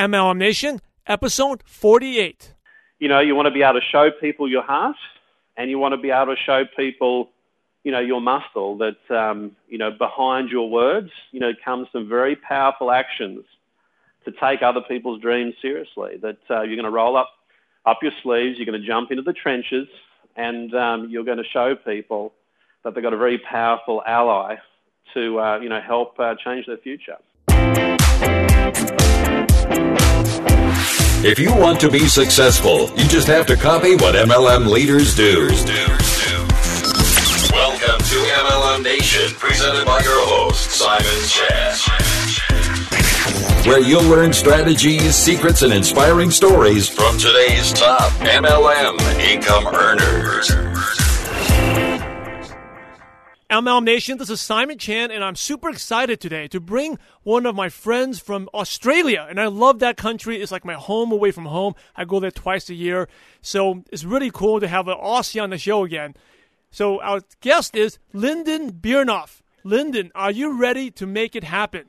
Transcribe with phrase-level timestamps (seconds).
[0.00, 2.54] MLM Nation, episode 48.
[3.00, 4.96] You know, you want to be able to show people your heart
[5.58, 7.28] and you want to be able to show people,
[7.84, 12.08] you know, your muscle that, um, you know, behind your words, you know, comes some
[12.08, 13.44] very powerful actions
[14.24, 16.16] to take other people's dreams seriously.
[16.22, 17.28] That uh, you're going to roll up,
[17.84, 19.86] up your sleeves, you're going to jump into the trenches,
[20.34, 22.32] and um, you're going to show people
[22.84, 24.56] that they've got a very powerful ally
[25.12, 27.18] to, uh, you know, help uh, change their future.
[31.22, 35.46] If you want to be successful, you just have to copy what MLM leaders do.
[37.52, 41.76] Welcome to MLM Nation, presented by your host, Simon Chan.
[43.66, 50.69] Where you'll learn strategies, secrets, and inspiring stories from today's top MLM income earners.
[53.50, 57.56] MLM Nation, this is Simon Chan, and I'm super excited today to bring one of
[57.56, 59.26] my friends from Australia.
[59.28, 60.40] And I love that country.
[60.40, 61.74] It's like my home away from home.
[61.96, 63.08] I go there twice a year.
[63.42, 66.14] So it's really cool to have an Aussie on the show again.
[66.70, 69.40] So our guest is Lyndon Biernoff.
[69.64, 71.86] Lyndon, are you ready to make it happen?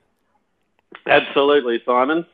[1.05, 2.25] Absolutely, Simon.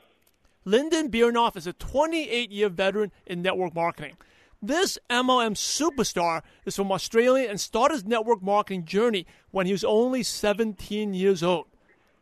[0.64, 4.16] Lyndon Biernoff is a 28 year veteran in network marketing.
[4.62, 9.84] This MLM superstar is from Australia and started his network marketing journey when he was
[9.84, 11.68] only 17 years old.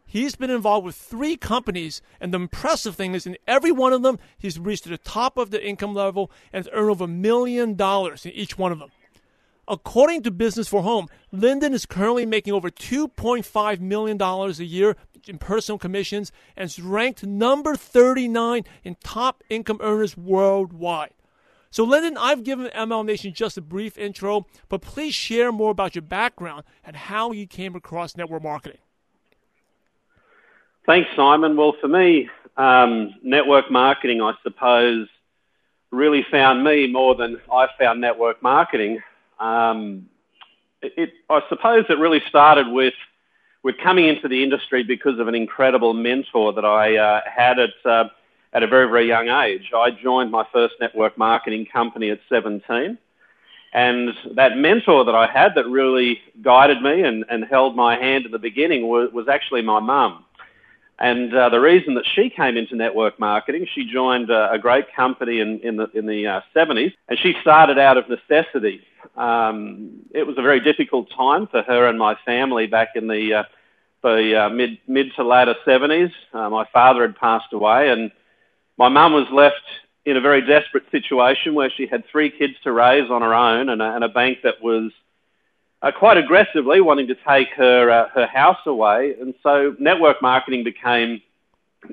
[0.05, 4.03] He's been involved with three companies, and the impressive thing is, in every one of
[4.03, 8.25] them, he's reached the top of the income level and earned over a million dollars
[8.25, 8.91] in each one of them.
[9.66, 15.38] According to Business for Home, Lyndon is currently making over $2.5 million a year in
[15.38, 21.13] personal commissions and is ranked number 39 in top income earners worldwide.
[21.76, 25.94] So, Lyndon, I've given MLM Nation just a brief intro, but please share more about
[25.94, 28.78] your background and how you came across network marketing.
[30.86, 31.58] Thanks, Simon.
[31.58, 35.09] Well, for me, um, network marketing, I suppose,
[35.92, 39.02] really found me more than I found network marketing.
[39.42, 40.08] Um,
[40.81, 42.94] it, I suppose it really started with
[43.64, 47.72] with coming into the industry because of an incredible mentor that I uh, had at
[47.84, 48.06] uh,
[48.55, 49.71] at a very, very young age.
[49.75, 52.97] I joined my first network marketing company at 17.
[53.73, 58.25] And that mentor that I had that really guided me and, and held my hand
[58.25, 60.23] in the beginning was, was actually my mum.
[60.97, 64.85] And uh, the reason that she came into network marketing, she joined a, a great
[64.95, 68.79] company in, in the, in the uh, 70s, and she started out of necessity.
[69.17, 73.33] Um, it was a very difficult time for her and my family back in the,
[73.33, 73.43] uh,
[74.01, 76.13] the uh, mid, mid to later 70s.
[76.33, 78.11] Uh, my father had passed away, and
[78.78, 79.56] my mum was left
[80.06, 83.69] in a very desperate situation where she had three kids to raise on her own
[83.69, 84.91] and a, and a bank that was
[85.81, 89.16] uh, quite aggressively wanting to take her uh, her house away.
[89.19, 91.22] And so network marketing became,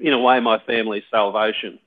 [0.00, 1.78] in a way, my family's salvation.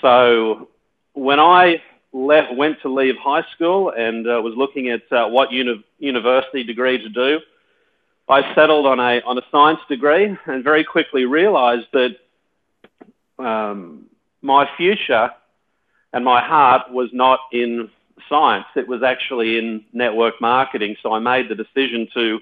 [0.00, 0.68] So
[1.12, 5.52] when I left, went to leave high school and uh, was looking at uh, what
[5.52, 7.40] uni- university degree to do,
[8.28, 12.16] I settled on a on a science degree and very quickly realised that
[13.38, 14.06] um,
[14.42, 15.30] my future
[16.12, 17.90] and my heart was not in
[18.28, 18.66] science.
[18.74, 20.96] It was actually in network marketing.
[21.02, 22.40] So I made the decision to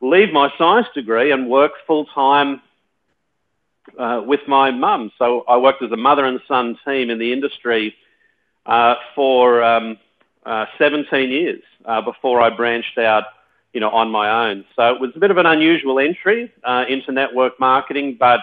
[0.00, 2.60] leave my science degree and work full time
[3.98, 5.12] uh, with my mum.
[5.18, 7.94] So I worked as a mother and son team in the industry
[8.66, 9.98] uh, for um,
[10.44, 13.24] uh, 17 years uh, before I branched out,
[13.72, 14.64] you know, on my own.
[14.76, 18.40] So it was a bit of an unusual entry uh, into network marketing, but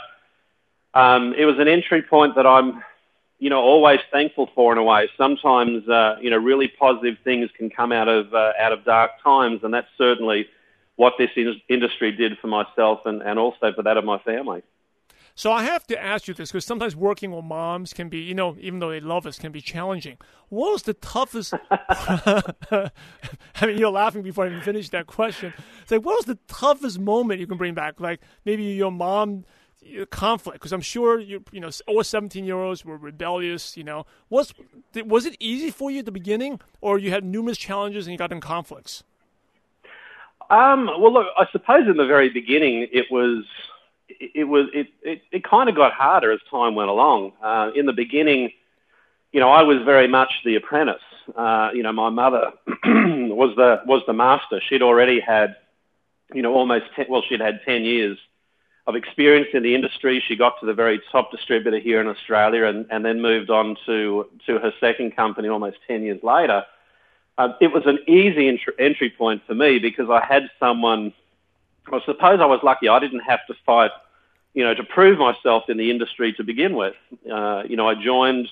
[0.97, 2.83] um, it was an entry point that I'm,
[3.37, 5.07] you know, always thankful for in a way.
[5.15, 9.11] Sometimes, uh, you know, really positive things can come out of uh, out of dark
[9.23, 10.47] times, and that's certainly
[10.95, 14.63] what this in- industry did for myself and, and also for that of my family.
[15.35, 18.33] So I have to ask you this because sometimes working with moms can be, you
[18.33, 20.17] know, even though they love us, can be challenging.
[20.49, 21.53] What was the toughest?
[21.79, 22.89] I
[23.61, 25.53] mean, you're laughing before I even finished that question.
[25.83, 27.99] It's like, what was the toughest moment you can bring back?
[27.99, 29.45] Like maybe your mom
[30.09, 33.77] conflict because I'm sure you you know all 17 year olds were rebellious.
[33.77, 34.53] You know, was
[34.95, 38.17] was it easy for you at the beginning, or you had numerous challenges and you
[38.17, 39.03] got in conflicts?
[40.49, 43.43] Um, well, look, I suppose in the very beginning it was
[44.07, 47.33] it was it it, it kind of got harder as time went along.
[47.41, 48.51] Uh, in the beginning,
[49.31, 51.01] you know, I was very much the apprentice.
[51.35, 52.53] Uh, you know, my mother
[52.85, 54.61] was the was the master.
[54.67, 55.57] She'd already had,
[56.33, 58.17] you know, almost ten, well, she'd had ten years
[58.87, 60.23] of experience in the industry.
[60.25, 63.75] She got to the very top distributor here in Australia and, and then moved on
[63.85, 66.63] to, to her second company almost 10 years later.
[67.37, 71.13] Uh, it was an easy entry, entry point for me because I had someone,
[71.91, 73.91] I suppose I was lucky I didn't have to fight,
[74.53, 76.95] you know, to prove myself in the industry to begin with.
[77.29, 78.47] Uh, you know, I joined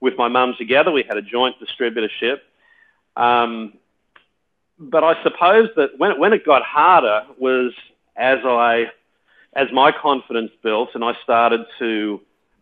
[0.00, 0.92] with my mum together.
[0.92, 2.40] We had a joint distributorship.
[3.16, 3.72] Um,
[4.78, 7.72] but I suppose that when, when it got harder was
[8.16, 8.90] as I,
[9.54, 12.20] as my confidence built and I started to,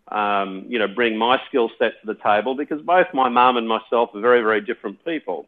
[0.09, 3.69] um, you know, bring my skill set to the table because both my mum and
[3.69, 5.47] myself are very, very different people.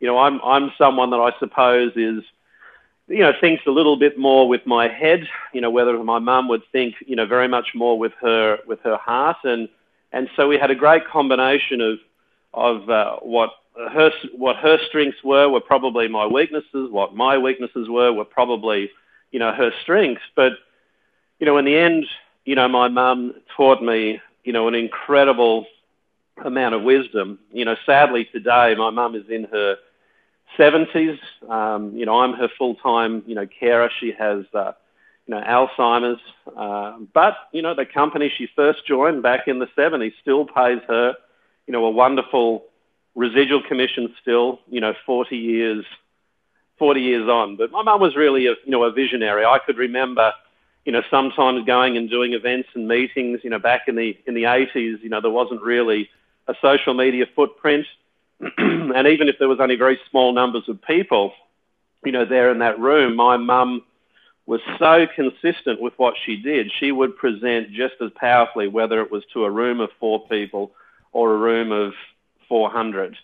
[0.00, 2.22] You know, I'm, I'm someone that I suppose is,
[3.08, 6.48] you know, thinks a little bit more with my head, you know, whether my mum
[6.48, 9.38] would think, you know, very much more with her, with her heart.
[9.44, 9.68] And,
[10.12, 11.98] and so we had a great combination of,
[12.54, 13.50] of uh, what
[13.92, 16.90] her what her strengths were were probably my weaknesses.
[16.90, 18.90] What my weaknesses were were probably
[19.30, 20.22] you know her strengths.
[20.34, 20.52] But
[21.38, 22.06] you know, in the end,
[22.44, 25.66] you know, my mum taught me you know an incredible
[26.44, 27.38] amount of wisdom.
[27.52, 29.76] You know, sadly today, my mum is in her
[30.58, 31.18] 70s.
[31.48, 33.90] Um, you know, I'm her full-time you know carer.
[34.00, 34.72] She has uh,
[35.26, 36.20] you know Alzheimer's,
[36.56, 40.80] uh, but you know the company she first joined back in the 70s still pays
[40.88, 41.14] her
[41.66, 42.64] you know a wonderful
[43.18, 45.84] residual commission still, you know, 40 years,
[46.78, 47.56] 40 years on.
[47.56, 49.44] But my mum was really a, you know, a visionary.
[49.44, 50.32] I could remember,
[50.84, 54.34] you know, sometimes going and doing events and meetings, you know, back in the, in
[54.34, 56.08] the 80s, you know, there wasn't really
[56.46, 57.86] a social media footprint.
[58.58, 61.32] and even if there was only very small numbers of people,
[62.04, 63.82] you know, there in that room, my mum
[64.46, 66.72] was so consistent with what she did.
[66.80, 70.72] She would present just as powerfully, whether it was to a room of four people
[71.12, 71.92] or a room of
[72.48, 73.14] 400.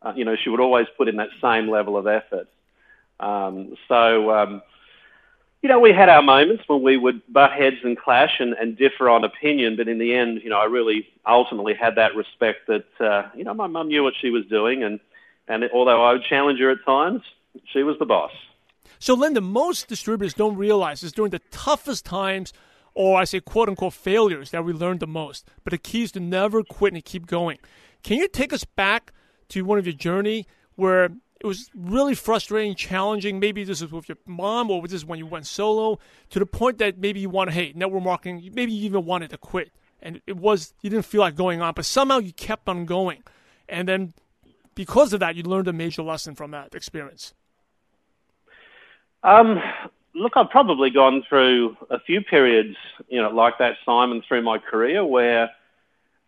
[0.00, 2.48] Uh, you know, she would always put in that same level of effort.
[3.20, 4.62] Um, so, um,
[5.62, 8.76] you know, we had our moments when we would butt heads and clash and, and,
[8.76, 12.66] differ on opinion, but in the end, you know, I really ultimately had that respect
[12.66, 14.98] that, uh, you know, my mum knew what she was doing, and,
[15.46, 17.22] and although I would challenge her at times,
[17.72, 18.32] she was the boss.
[18.98, 22.52] So, Lyndon, most distributors don't realize it's during the toughest times,
[22.94, 25.46] or I say quote unquote failures, that we learn the most.
[25.62, 27.58] But the key is to never quit and keep going.
[28.02, 29.12] Can you take us back
[29.50, 31.10] to one of your journey where
[31.42, 33.40] it was really frustrating, challenging?
[33.40, 35.98] Maybe this was with your mom, or was this when you went solo?
[36.30, 38.48] To the point that maybe you want to hate network marketing.
[38.54, 41.74] Maybe you even wanted to quit, and it was you didn't feel like going on,
[41.74, 43.24] but somehow you kept on going,
[43.68, 44.14] and then
[44.76, 47.34] because of that, you learned a major lesson from that experience.
[49.24, 49.60] Um,
[50.14, 52.76] look, I've probably gone through a few periods,
[53.08, 55.50] you know, like that, Simon, through my career where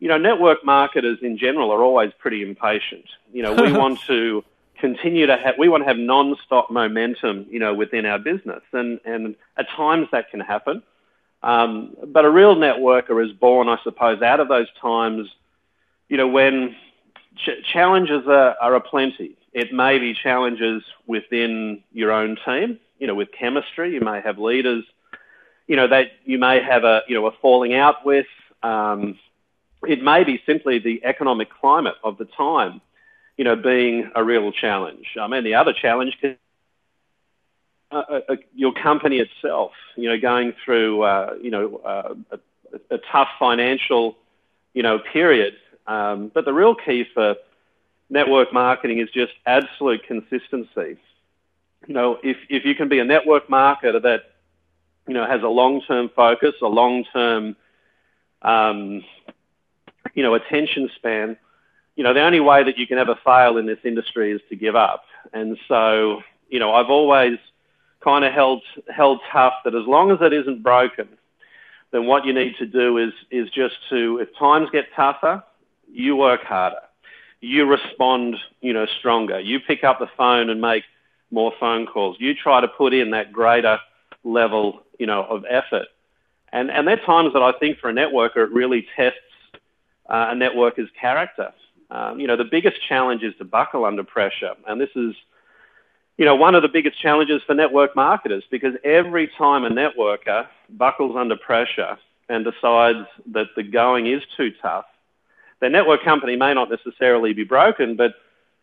[0.00, 3.06] you know, network marketers in general are always pretty impatient.
[3.32, 4.44] You know, we want to
[4.80, 8.62] continue to have, we want to have non-stop momentum, you know, within our business.
[8.72, 10.82] And, and at times that can happen.
[11.42, 15.28] Um, but a real networker is born, I suppose, out of those times,
[16.08, 16.74] you know, when
[17.36, 19.36] ch- challenges are, are aplenty.
[19.52, 23.94] It may be challenges within your own team, you know, with chemistry.
[23.94, 24.84] You may have leaders,
[25.66, 28.26] you know, that you may have a, you know, a falling out with.
[28.62, 29.18] Um,
[29.86, 32.80] it may be simply the economic climate of the time,
[33.36, 35.16] you know, being a real challenge.
[35.20, 36.36] I mean, the other challenge can
[37.94, 42.94] uh, uh, uh, your company itself, you know, going through, uh, you know, uh, a,
[42.94, 44.16] a, tough financial,
[44.72, 45.54] you know, period.
[45.86, 47.36] Um, but the real key for
[48.10, 50.96] network marketing is just absolute consistency.
[51.86, 54.24] You know, if, if you can be a network marketer that,
[55.06, 57.54] you know, has a long-term focus, a long-term,
[58.42, 59.04] um,
[60.14, 61.36] you know, attention span,
[61.96, 64.56] you know, the only way that you can ever fail in this industry is to
[64.56, 65.04] give up.
[65.32, 67.38] And so, you know, I've always
[68.02, 68.62] kind of held
[68.94, 71.08] held tough that as long as it isn't broken,
[71.92, 75.42] then what you need to do is is just to if times get tougher,
[75.90, 76.80] you work harder.
[77.40, 79.38] You respond, you know, stronger.
[79.38, 80.84] You pick up the phone and make
[81.30, 82.16] more phone calls.
[82.18, 83.78] You try to put in that greater
[84.24, 85.86] level, you know, of effort.
[86.52, 89.18] And and there are times that I think for a networker it really tests
[90.08, 91.52] uh, a networker's character.
[91.94, 94.54] Um, you know, the biggest challenge is to buckle under pressure.
[94.66, 95.14] And this is,
[96.16, 100.48] you know, one of the biggest challenges for network marketers because every time a networker
[100.70, 101.96] buckles under pressure
[102.28, 104.86] and decides that the going is too tough,
[105.60, 108.14] their network company may not necessarily be broken, but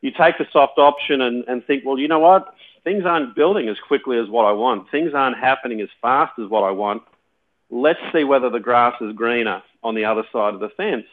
[0.02, 2.54] you take the soft option and, and think, well, you know what?
[2.84, 4.92] Things aren't building as quickly as what I want.
[4.92, 7.04] Things aren't happening as fast as what I want.
[7.70, 11.06] Let's see whether the grass is greener on the other side of the fence.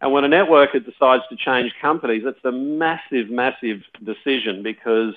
[0.00, 5.14] And when a networker decides to change companies, it's a massive, massive decision because,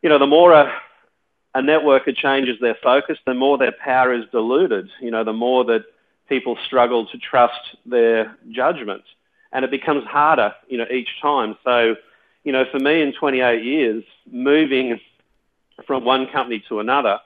[0.00, 0.72] you know, the more a,
[1.54, 4.88] a networker changes their focus, the more their power is diluted.
[5.00, 5.84] You know, the more that
[6.28, 9.02] people struggle to trust their judgment.
[9.52, 11.56] And it becomes harder, you know, each time.
[11.62, 11.96] So,
[12.44, 14.98] you know, for me in 28 years, moving
[15.86, 17.18] from one company to another,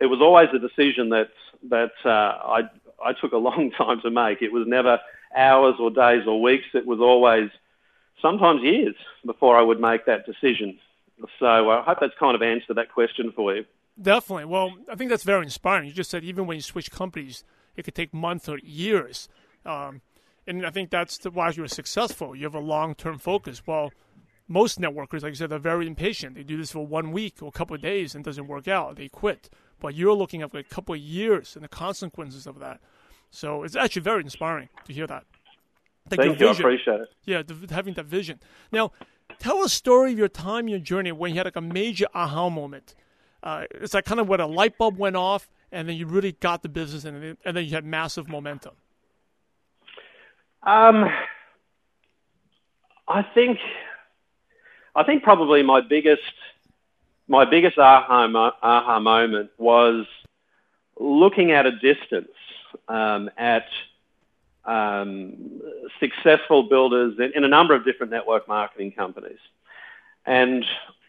[0.00, 1.30] it was always a decision that
[1.70, 2.70] that uh, I
[3.04, 4.42] I took a long time to make.
[4.42, 5.00] It was never
[5.36, 6.66] hours or days or weeks.
[6.74, 7.50] It was always
[8.20, 8.94] sometimes years
[9.24, 10.78] before I would make that decision.
[11.38, 13.64] So uh, I hope that's kind of answered that question for you.
[14.00, 14.44] Definitely.
[14.44, 15.88] Well, I think that's very inspiring.
[15.88, 17.44] You just said even when you switch companies,
[17.76, 19.28] it could take months or years.
[19.66, 20.02] Um,
[20.46, 22.34] and I think that's why you're successful.
[22.34, 23.62] You have a long term focus.
[23.66, 23.90] Well,
[24.46, 26.36] most networkers, like you said, they're very impatient.
[26.36, 28.66] They do this for one week or a couple of days and it doesn't work
[28.66, 28.96] out.
[28.96, 29.50] They quit.
[29.80, 32.80] But you're looking at a couple of years and the consequences of that.
[33.30, 35.24] So it's actually very inspiring to hear that.
[36.10, 36.48] Like Thank you.
[36.48, 37.08] Vision, I appreciate it.
[37.24, 38.40] Yeah, the, having that vision.
[38.72, 38.92] Now,
[39.38, 42.48] tell a story of your time, your journey, when you had like a major aha
[42.48, 42.94] moment.
[43.42, 46.32] Uh, it's like kind of when a light bulb went off, and then you really
[46.32, 48.74] got the business, and then, and then you had massive momentum.
[50.62, 51.08] Um,
[53.06, 53.58] I think,
[54.96, 56.22] I think probably my biggest,
[57.28, 60.06] my biggest aha, aha moment was
[60.98, 62.28] looking at a distance
[62.88, 63.66] um, at
[64.64, 65.60] um,
[65.98, 69.38] successful builders in, in, a number of different network marketing companies.
[70.26, 70.64] And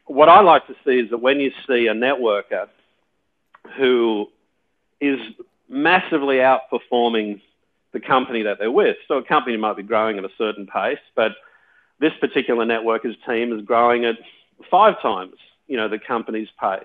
[0.06, 2.70] what I like to see is that when you see a networker
[3.78, 4.30] who
[5.02, 5.20] is
[5.68, 7.42] massively outperforming
[7.92, 11.00] the company that they're with, so a company might be growing at a certain pace,
[11.14, 11.34] but
[12.00, 14.16] this particular networker's team is growing at
[14.72, 15.36] five times,
[15.68, 16.84] you know, the company's pace.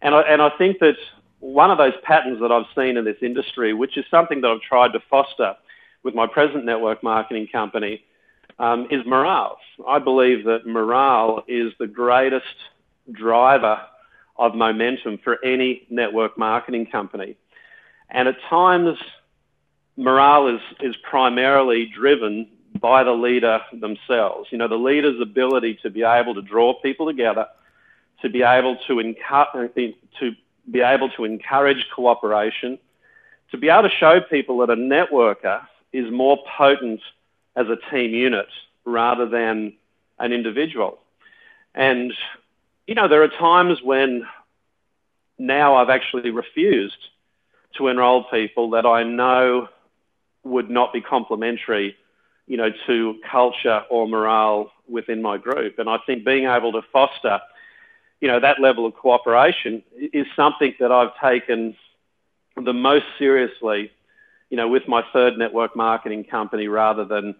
[0.00, 0.96] And I, and I think that
[1.44, 4.62] one of those patterns that I've seen in this industry, which is something that I've
[4.62, 5.54] tried to foster
[6.02, 8.02] with my present network marketing company,
[8.58, 9.58] um, is morale.
[9.86, 12.46] I believe that morale is the greatest
[13.12, 13.78] driver
[14.36, 17.36] of momentum for any network marketing company.
[18.08, 18.96] And at times,
[19.98, 22.48] morale is, is primarily driven
[22.80, 24.48] by the leader themselves.
[24.50, 27.46] You know, the leader's ability to be able to draw people together,
[28.22, 30.32] to be able to, encu- to
[30.70, 32.78] be able to encourage cooperation,
[33.50, 35.60] to be able to show people that a networker
[35.92, 37.00] is more potent
[37.56, 38.48] as a team unit
[38.84, 39.74] rather than
[40.18, 40.98] an individual.
[41.74, 42.12] And,
[42.86, 44.26] you know, there are times when
[45.38, 46.98] now I've actually refused
[47.76, 49.68] to enroll people that I know
[50.44, 51.96] would not be complementary,
[52.46, 55.78] you know, to culture or morale within my group.
[55.78, 57.40] And I think being able to foster
[58.24, 61.76] you know, that level of cooperation is something that I've taken
[62.56, 63.90] the most seriously,
[64.48, 67.34] you know, with my third network marketing company rather than,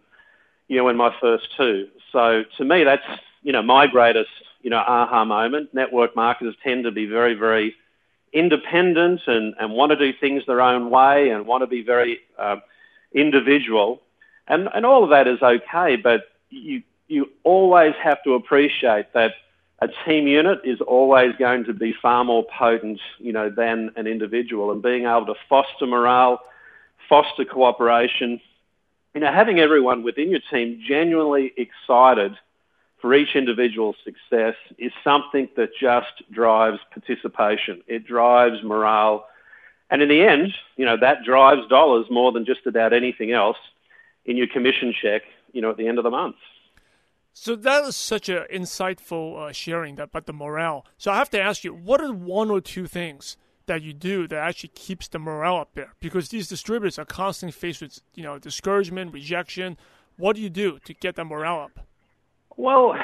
[0.69, 1.89] you know, in my first two.
[2.13, 3.07] So to me, that's,
[3.43, 4.29] you know, my greatest,
[4.61, 5.73] you know, aha moment.
[5.73, 7.75] Network marketers tend to be very, very
[8.35, 12.19] independent and, and want to do things their own way and want to be very
[12.39, 12.57] uh,
[13.15, 14.03] individual.
[14.49, 19.33] And, and all of that is okay, but you, you always have to appreciate that
[19.85, 24.07] a team unit is always going to be far more potent, you know, than an
[24.07, 24.73] individual.
[24.73, 26.41] And being able to foster morale,
[27.07, 28.41] foster cooperation,
[29.15, 32.35] you know, having everyone within your team genuinely excited
[32.99, 37.83] for each individual's success is something that just drives participation.
[37.87, 39.27] It drives morale.
[39.91, 43.59] And in the end, you know, that drives dollars more than just about anything else
[44.25, 45.23] in your commission check,
[45.53, 46.37] you know, at the end of the month.
[47.37, 50.87] So that is such an insightful uh, sharing that about the morale.
[50.97, 53.37] So I have to ask you, what are one or two things
[53.67, 55.95] that you do that actually keeps the morale up there?
[55.99, 59.77] Because these distributors are constantly faced with you know discouragement, rejection.
[60.17, 61.81] What do you do to get that morale up?
[62.57, 62.95] Well,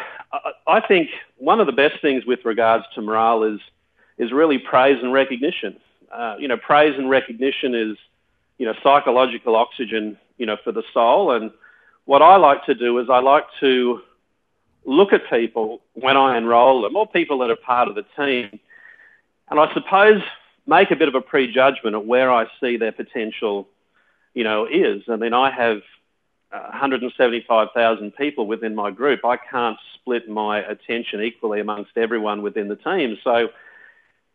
[0.65, 3.61] I think one of the best things with regards to morale is
[4.17, 5.77] is really praise and recognition.
[6.13, 7.97] Uh, you know, praise and recognition is
[8.59, 11.51] you know psychological oxygen you know for the soul and
[12.05, 14.03] what I like to do is I like to
[14.85, 18.59] look at people when I enrol them, or people that are part of the team,
[19.51, 20.23] and I suppose
[20.67, 23.69] make a bit of a prejudgment of where I see their potential,
[24.35, 25.03] you know, is.
[25.09, 25.83] I mean, I have
[26.53, 29.25] uh, 175,000 people within my group.
[29.25, 33.19] I can't split my attention equally amongst everyone within the team.
[33.23, 33.51] So,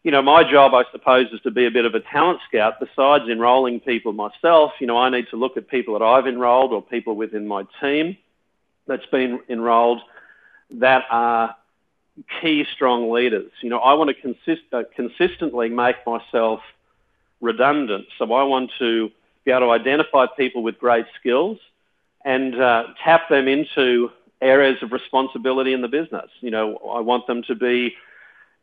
[0.04, 2.80] you know, my job, I suppose, is to be a bit of a talent scout.
[2.80, 6.74] Besides enrolling people myself, you know, I need to look at people that I've enrolled
[6.74, 8.18] or people within my team
[8.88, 10.02] that's been enrolled
[10.72, 11.56] that are
[12.42, 13.52] key strong leaders.
[13.62, 16.62] You know, I want to consist, uh, consistently make myself
[17.42, 18.06] redundant.
[18.18, 19.12] So I want to
[19.44, 21.60] be able to identify people with great skills
[22.24, 24.10] and uh, tap them into
[24.42, 26.30] areas of responsibility in the business.
[26.42, 27.96] You know, I want them to be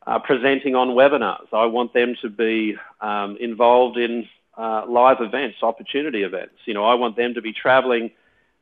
[0.07, 1.47] uh, presenting on webinars.
[1.53, 6.55] I want them to be um, involved in uh, live events, opportunity events.
[6.65, 8.11] You know, I want them to be traveling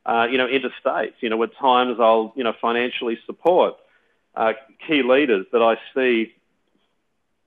[0.06, 1.14] uh, you know, interstate.
[1.20, 3.74] You know, at times I'll, you know, financially support
[4.34, 4.52] uh,
[4.86, 6.34] key leaders that I see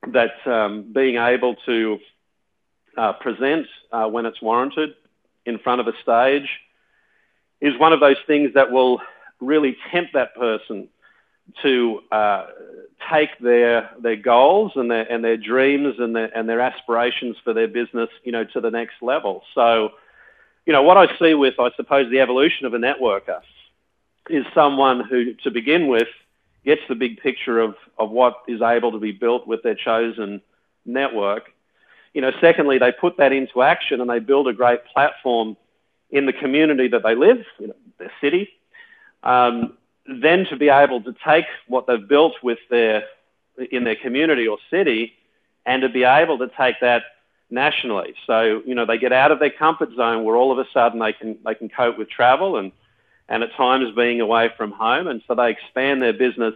[0.07, 1.99] that um, being able to
[2.97, 4.95] uh, present uh, when it's warranted
[5.45, 6.49] in front of a stage
[7.61, 9.01] is one of those things that will
[9.39, 10.89] really tempt that person
[11.61, 12.45] to uh,
[13.11, 17.53] take their their goals and their and their dreams and their and their aspirations for
[17.53, 19.43] their business, you know, to the next level.
[19.53, 19.91] So,
[20.65, 23.41] you know, what I see with, I suppose, the evolution of a networker
[24.29, 26.07] is someone who, to begin with,
[26.63, 30.41] gets the big picture of of what is able to be built with their chosen
[30.85, 31.51] network.
[32.13, 35.57] You know, secondly, they put that into action and they build a great platform
[36.09, 38.49] in the community that they live, you know, their city.
[39.23, 43.03] Um, then to be able to take what they've built with their
[43.71, 45.13] in their community or city
[45.65, 47.03] and to be able to take that
[47.53, 48.15] nationally.
[48.27, 50.99] So, you know, they get out of their comfort zone where all of a sudden
[50.99, 52.71] they can they can cope with travel and
[53.29, 56.55] and at times being away from home and so they expand their business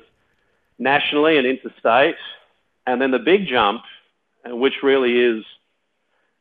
[0.78, 2.18] nationally and interstate.
[2.86, 3.84] And then the big jump,
[4.50, 5.46] uh, which really is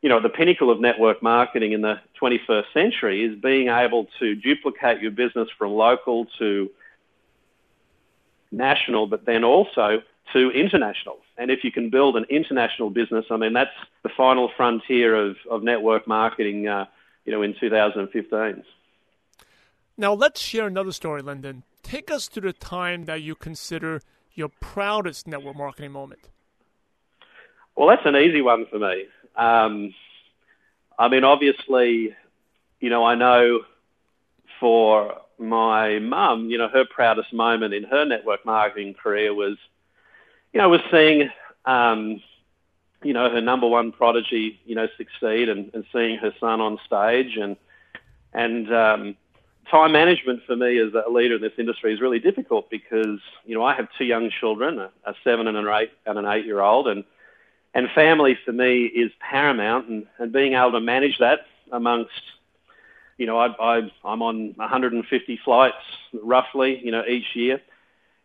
[0.02, 4.34] you know, the pinnacle of network marketing in the 21st century is being able to
[4.34, 6.70] duplicate your business from local to
[8.52, 10.02] national, but then also
[10.32, 11.18] to international.
[11.38, 13.70] And if you can build an international business, I mean, that's
[14.02, 16.86] the final frontier of, of network marketing, uh,
[17.24, 18.64] you know, in 2015.
[19.98, 21.62] Now, let's share another story, Lyndon.
[21.82, 24.02] Take us to the time that you consider
[24.34, 26.28] your proudest network marketing moment.
[27.76, 29.06] Well, that's an easy one for me.
[29.36, 29.94] Um,
[30.98, 32.14] I mean, obviously,
[32.80, 33.60] you know, I know
[34.60, 39.56] for my mum, you know, her proudest moment in her network marketing career was,
[40.56, 41.28] you know, was seeing,
[41.66, 42.22] um,
[43.02, 46.78] you know, her number one prodigy, you know, succeed and, and seeing her son on
[46.86, 47.58] stage and,
[48.32, 49.16] and, um,
[49.70, 53.54] time management for me as a leader in this industry is really difficult because, you
[53.54, 56.46] know, I have two young children, a, a seven and an eight and an eight
[56.46, 57.04] year old and,
[57.74, 62.12] and family for me is paramount and, and being able to manage that amongst
[63.18, 65.76] you know, I, I, I'm on 150 flights
[66.14, 67.60] roughly, you know, each year,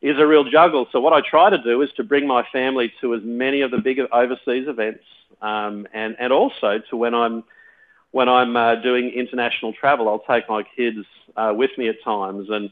[0.01, 0.87] is a real juggle.
[0.91, 3.71] So what I try to do is to bring my family to as many of
[3.71, 5.03] the big overseas events,
[5.41, 7.43] um, and and also to when I'm
[8.11, 11.05] when I'm uh, doing international travel, I'll take my kids
[11.37, 12.49] uh, with me at times.
[12.49, 12.71] And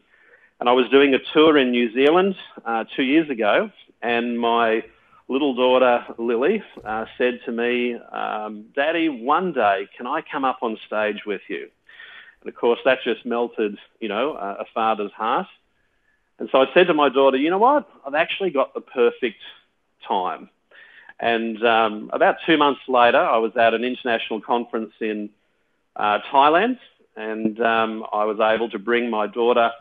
[0.59, 4.83] and I was doing a tour in New Zealand uh, two years ago, and my
[5.27, 10.59] little daughter Lily uh, said to me, um, "Daddy, one day can I come up
[10.61, 11.69] on stage with you?"
[12.41, 15.47] And of course, that just melted, you know, a, a father's heart.
[16.39, 17.89] And so I said to my daughter, you know what?
[18.05, 19.41] I've actually got the perfect
[20.07, 20.49] time.
[21.19, 25.29] And um, about two months later, I was at an international conference in
[25.97, 26.79] uh, Thailand,
[27.17, 29.71] and um, I was able to bring my daughter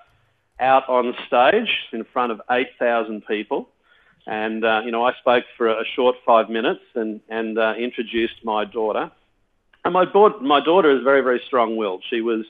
[0.58, 3.68] out on stage in front of 8,000 people.
[4.26, 8.44] And, uh, you know, I spoke for a short five minutes and, and uh, introduced
[8.44, 9.12] my daughter.
[9.84, 12.02] And my, board, my daughter is very, very strong-willed.
[12.10, 12.44] She was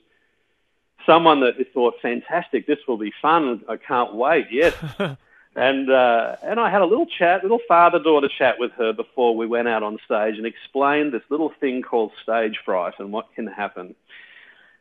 [1.08, 3.62] someone that thought, fantastic, this will be fun.
[3.68, 4.48] I can't wait.
[4.50, 4.74] Yes.
[5.56, 9.46] and uh, and I had a little chat, little father-daughter chat with her before we
[9.46, 13.46] went out on stage and explained this little thing called stage fright and what can
[13.46, 13.94] happen.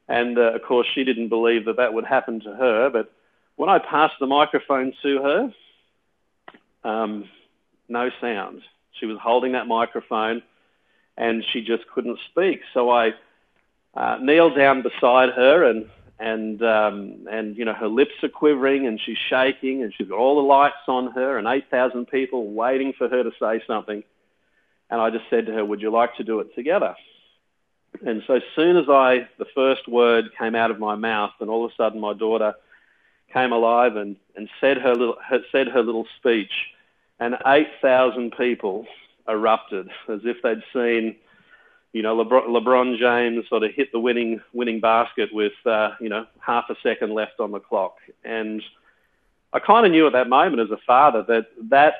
[0.09, 2.89] And uh, of course, she didn't believe that that would happen to her.
[2.89, 3.11] But
[3.55, 5.53] when I passed the microphone to her,
[6.83, 7.29] um,
[7.89, 8.61] no sound.
[8.99, 10.41] She was holding that microphone
[11.17, 12.61] and she just couldn't speak.
[12.73, 13.13] So I
[13.95, 18.87] uh, kneeled down beside her and and um, and you know her lips are quivering
[18.87, 22.93] and she's shaking and she's got all the lights on her and 8,000 people waiting
[22.93, 24.03] for her to say something.
[24.89, 26.95] And I just said to her, "Would you like to do it together?"
[28.05, 31.65] And so soon as I the first word came out of my mouth, and all
[31.65, 32.55] of a sudden my daughter
[33.33, 35.17] came alive and, and said her little
[35.51, 36.69] said her little speech,
[37.19, 38.87] and 8,000 people
[39.27, 41.15] erupted as if they'd seen,
[41.93, 46.09] you know, LeBron, LeBron James sort of hit the winning winning basket with, uh, you
[46.09, 47.97] know, half a second left on the clock.
[48.23, 48.61] And
[49.53, 51.95] I kind of knew at that moment as a father that that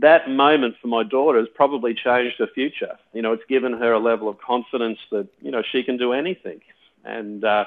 [0.00, 2.98] that moment for my daughter has probably changed her future.
[3.12, 6.12] You know, it's given her a level of confidence that you know she can do
[6.12, 6.60] anything.
[7.04, 7.66] And uh,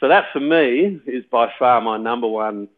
[0.00, 2.68] so that for me is by far my number one,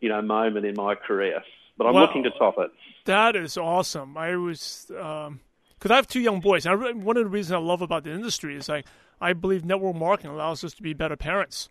[0.00, 1.42] you know, moment in my career
[1.78, 2.70] but I'm well, looking to top it.
[3.04, 4.18] That is awesome.
[4.18, 4.90] I was
[5.78, 6.66] because I have two young boys.
[6.66, 8.86] And I, one of the reasons I love about the industry is like
[9.20, 11.68] I believe network marketing allows us to be better parents.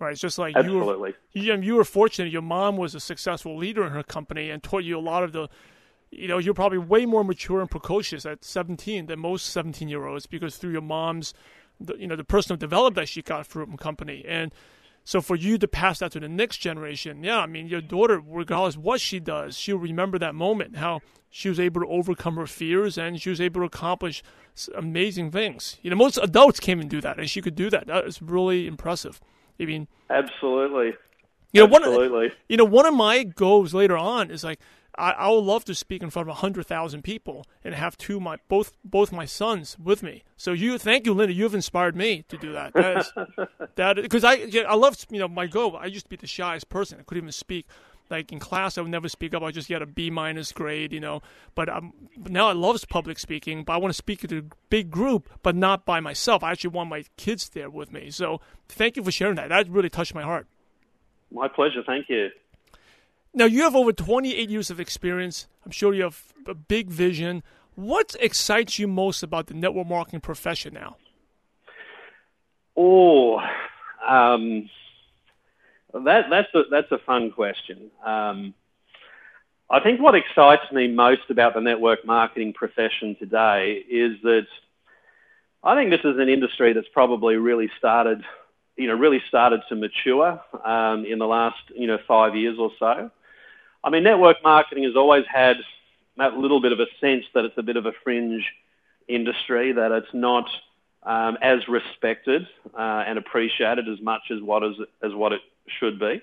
[0.00, 1.14] Right, it's just like Absolutely.
[1.32, 2.30] you were, you, you were fortunate.
[2.30, 5.32] Your mom was a successful leader in her company and taught you a lot of
[5.32, 5.48] the
[6.10, 10.06] you know, you're probably way more mature and precocious at 17 than most 17 year
[10.06, 11.34] olds because through your mom's,
[11.80, 14.24] the, you know, the personal development that she got from company.
[14.26, 14.52] And
[15.08, 18.20] So for you to pass that to the next generation, yeah, I mean, your daughter,
[18.22, 22.46] regardless what she does, she'll remember that moment, how she was able to overcome her
[22.46, 24.22] fears and she was able to accomplish
[24.76, 25.78] amazing things.
[25.80, 27.86] You know, most adults can't even do that, and she could do that.
[27.86, 29.18] That is really impressive.
[29.58, 30.92] I mean, absolutely.
[31.54, 32.28] You know, Absolutely.
[32.28, 34.60] One, you know, one of my goals later on is like
[34.98, 38.20] I, I would love to speak in front of hundred thousand people and have two
[38.20, 40.24] my both both my sons with me.
[40.36, 41.36] So you, thank you, Lyndon.
[41.36, 42.72] You've inspired me to do that.
[42.74, 43.12] That is
[43.76, 45.76] that because I I love you know my goal.
[45.76, 46.98] I used to be the shyest person.
[47.00, 47.66] I couldn't even speak.
[48.10, 49.42] Like in class, I would never speak up.
[49.42, 51.20] I just get a B minus grade, you know.
[51.54, 53.64] But, um, but now I love public speaking.
[53.64, 56.42] But I want to speak to a big group, but not by myself.
[56.42, 58.10] I actually want my kids there with me.
[58.10, 59.50] So thank you for sharing that.
[59.50, 60.46] That really touched my heart.
[61.30, 61.82] My pleasure.
[61.86, 62.30] Thank you.
[63.34, 65.46] Now, you have over 28 years of experience.
[65.64, 67.42] I'm sure you have a big vision.
[67.74, 70.96] What excites you most about the network marketing profession now?
[72.76, 73.38] Oh,
[74.06, 74.68] um,
[75.92, 77.90] that, that's, a, that's a fun question.
[78.04, 78.54] Um,
[79.70, 84.46] I think what excites me most about the network marketing profession today is that
[85.62, 88.24] I think this is an industry that's probably really started
[88.78, 92.70] you know, really started to mature um, in the last, you know, five years or
[92.78, 93.10] so.
[93.82, 95.56] I mean, network marketing has always had
[96.16, 98.44] that little bit of a sense that it's a bit of a fringe
[99.06, 100.48] industry, that it's not
[101.04, 105.40] um, as respected uh, and appreciated as much as what is as what it
[105.78, 106.20] should be.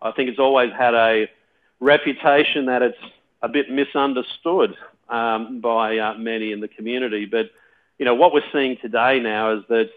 [0.00, 1.28] I think it's always had a
[1.80, 2.98] reputation that it's
[3.42, 4.76] a bit misunderstood
[5.08, 7.24] um, by uh, many in the community.
[7.24, 7.50] But
[7.98, 9.90] you know what we're seeing today now is that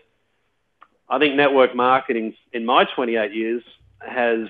[1.10, 3.64] I think network marketing in my 28 years
[4.00, 4.48] has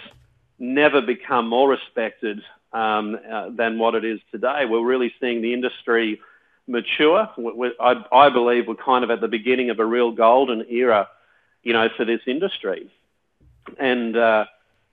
[0.61, 4.65] never become more respected um, uh, than what it is today.
[4.65, 6.21] We're really seeing the industry
[6.67, 7.29] mature.
[7.35, 11.09] We're, I, I, believe we're kind of at the beginning of a real golden era,
[11.63, 12.89] you know, for this industry.
[13.77, 14.45] And uh,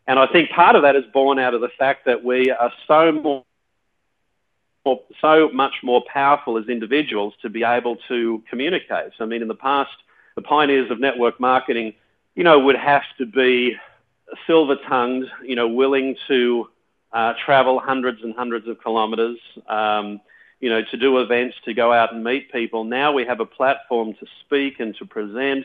[0.06, 2.72] and I think part of that is born out of the fact that we are
[2.86, 3.44] so more
[5.20, 9.12] so much more powerful as individuals to be able to communicate.
[9.18, 9.90] So, I mean, in the past,
[10.34, 11.92] the pioneers of network marketing,
[12.34, 13.76] you know, would have to be
[14.46, 16.68] silver tongued, you know, willing to
[17.12, 19.38] uh, travel hundreds and hundreds of kilometres,
[19.68, 20.20] um,
[20.60, 22.84] you know, to do events, to go out and meet people.
[22.84, 25.64] Now we have a platform to speak and to present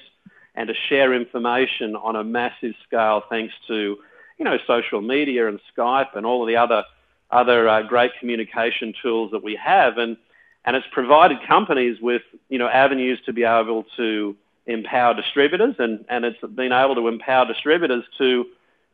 [0.55, 3.97] and to share information on a massive scale thanks to,
[4.37, 6.83] you know, social media and Skype and all of the other
[7.31, 9.97] other uh, great communication tools that we have.
[9.97, 10.17] And,
[10.65, 16.05] and it's provided companies with, you know, avenues to be able to empower distributors, and,
[16.09, 18.45] and it's been able to empower distributors to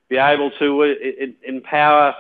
[0.10, 2.16] be able to uh, empower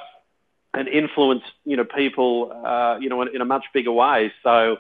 [0.73, 4.31] and influence, you know, people, uh, you know, in, in, a much bigger way.
[4.43, 4.77] So,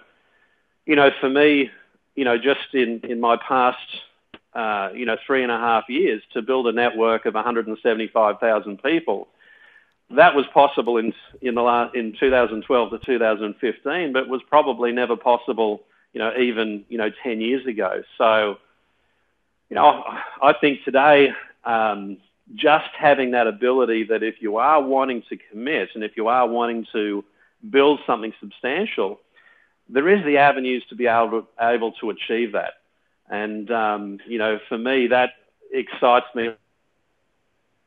[0.85, 1.71] you know, for me,
[2.15, 3.79] you know, just in, in my past,
[4.53, 9.27] uh, you know, three and a half years to build a network of 175,000 people,
[10.11, 15.15] that was possible in in the last, in 2012 to 2015, but was probably never
[15.15, 18.03] possible you know, even, you know, 10 years ago.
[18.17, 18.57] So,
[19.69, 20.03] you know,
[20.41, 21.31] I think today,
[21.63, 22.17] um,
[22.55, 26.47] just having that ability that if you are wanting to commit and if you are
[26.47, 27.23] wanting to
[27.69, 29.19] build something substantial,
[29.87, 32.73] there is the avenues to be able to, able to achieve that.
[33.29, 35.33] And, um, you know, for me, that
[35.71, 36.51] excites me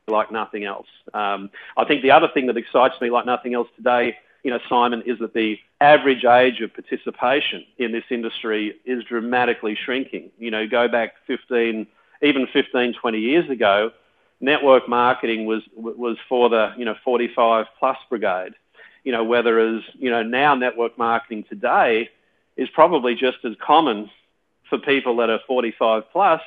[0.07, 0.87] like nothing else.
[1.13, 4.59] Um, I think the other thing that excites me like nothing else today you know,
[4.69, 10.31] Simon, is that the average age of participation in this industry is dramatically shrinking.
[10.39, 11.85] You know, go back 15,
[12.21, 13.91] even 15, 20 years ago,
[14.39, 18.53] network marketing was was for the you know 45 plus brigade.
[19.03, 22.09] You know, whether as you know now network marketing today
[22.55, 24.09] is probably just as common
[24.69, 26.41] for people that are 45 plus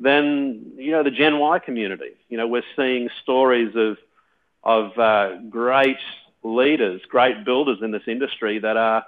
[0.00, 2.16] than you know the Gen Y community.
[2.28, 3.96] You know, we're seeing stories of
[4.64, 5.98] of uh, great
[6.46, 9.04] leaders, great builders in this industry that are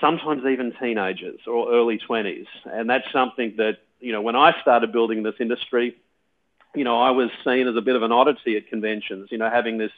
[0.00, 2.46] sometimes even teenagers or early 20s.
[2.64, 5.96] And that's something that, you know, when I started building this industry,
[6.74, 9.50] you know, I was seen as a bit of an oddity at conventions, you know,
[9.50, 9.92] having this,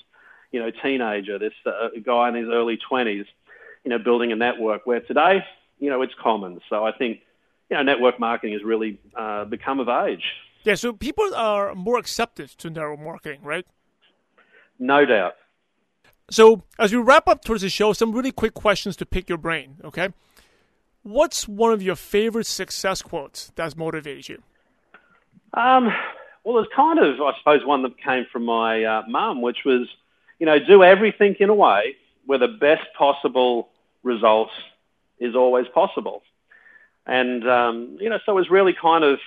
[0.52, 3.26] you know, teenager, this uh, guy in his early 20s,
[3.84, 5.44] you know, building a network where today,
[5.78, 6.60] you know, it's common.
[6.68, 7.20] So I think,
[7.68, 10.24] you know, network marketing has really uh, become of age.
[10.64, 13.66] Yeah, so people are more accepted to network marketing, right?
[14.78, 15.34] No doubt.
[16.30, 19.38] So, as we wrap up towards the show, some really quick questions to pick your
[19.38, 20.10] brain, okay?
[21.02, 24.42] What's one of your favorite success quotes that's motivated you?
[25.54, 25.90] Um,
[26.44, 29.88] well, it's kind of, I suppose, one that came from my uh, mum, which was,
[30.38, 33.70] you know, do everything in a way where the best possible
[34.02, 34.50] result
[35.18, 36.22] is always possible.
[37.06, 39.18] And, um, you know, so it was really kind of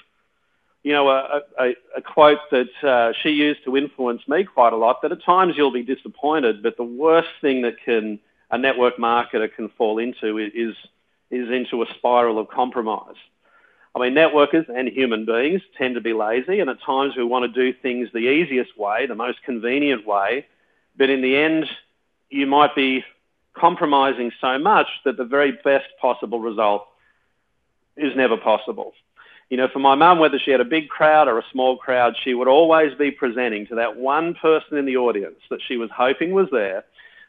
[0.84, 4.78] you know, a, a, a quote that uh, she used to influence me quite a
[4.78, 5.02] lot.
[5.02, 9.54] That at times you'll be disappointed, but the worst thing that can a network marketer
[9.54, 10.76] can fall into is
[11.30, 13.16] is into a spiral of compromise.
[13.96, 17.54] I mean, networkers and human beings tend to be lazy, and at times we want
[17.54, 20.46] to do things the easiest way, the most convenient way,
[20.98, 21.70] but in the end,
[22.30, 23.04] you might be
[23.54, 26.88] compromising so much that the very best possible result
[27.98, 28.94] is never possible.
[29.52, 32.16] You know, for my mum, whether she had a big crowd or a small crowd,
[32.24, 35.90] she would always be presenting to that one person in the audience that she was
[35.94, 36.86] hoping was there.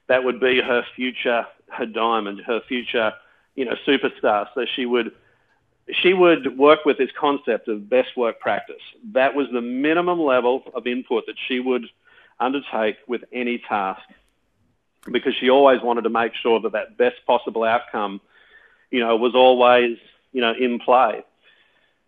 [0.06, 3.12] That would be her future, her diamond, her future,
[3.56, 4.46] you know, superstar.
[4.54, 5.10] So she would,
[5.90, 8.82] she would work with this concept of best work practice.
[9.14, 11.86] That was the minimum level of input that she would
[12.38, 14.02] undertake with any task
[15.10, 18.20] because she always wanted to make sure that that best possible outcome,
[18.92, 19.98] you know, was always,
[20.32, 21.24] you know, in play.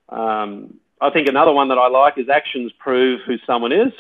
[0.09, 3.93] Um, I think another one that I like is actions prove who someone is,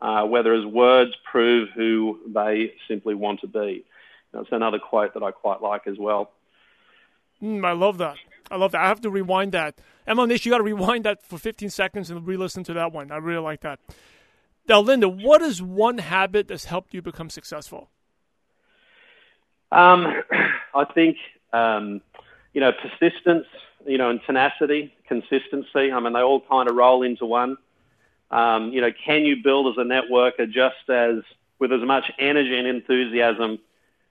[0.00, 3.84] uh, whether as words prove who they simply want to be.
[4.32, 6.30] That's another quote that I quite like as well.
[7.42, 8.16] Mm, I love that.
[8.50, 8.80] I love that.
[8.80, 9.78] I have to rewind that.
[10.06, 13.10] Emma Nish, you got to rewind that for 15 seconds and re-listen to that one.
[13.10, 13.80] I really like that.
[14.68, 17.88] Now, Lyndon, what is one habit that's helped you become successful?
[19.72, 20.06] Um,
[20.74, 21.16] I think
[21.52, 22.00] um,
[22.52, 23.46] you know persistence,
[23.86, 25.92] you know, and tenacity, consistency.
[25.92, 27.56] I mean, they all kind of roll into one.
[28.30, 31.22] Um, you know, can you build as a networker just as
[31.58, 33.58] with as much energy and enthusiasm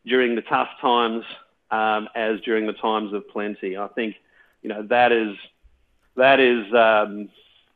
[0.06, 1.26] during the tough times
[1.72, 3.78] um, as during the times of plenty?
[3.78, 4.16] I think
[4.62, 5.36] you know that is
[6.16, 7.30] that is um,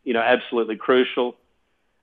[0.04, 1.36] you know absolutely crucial.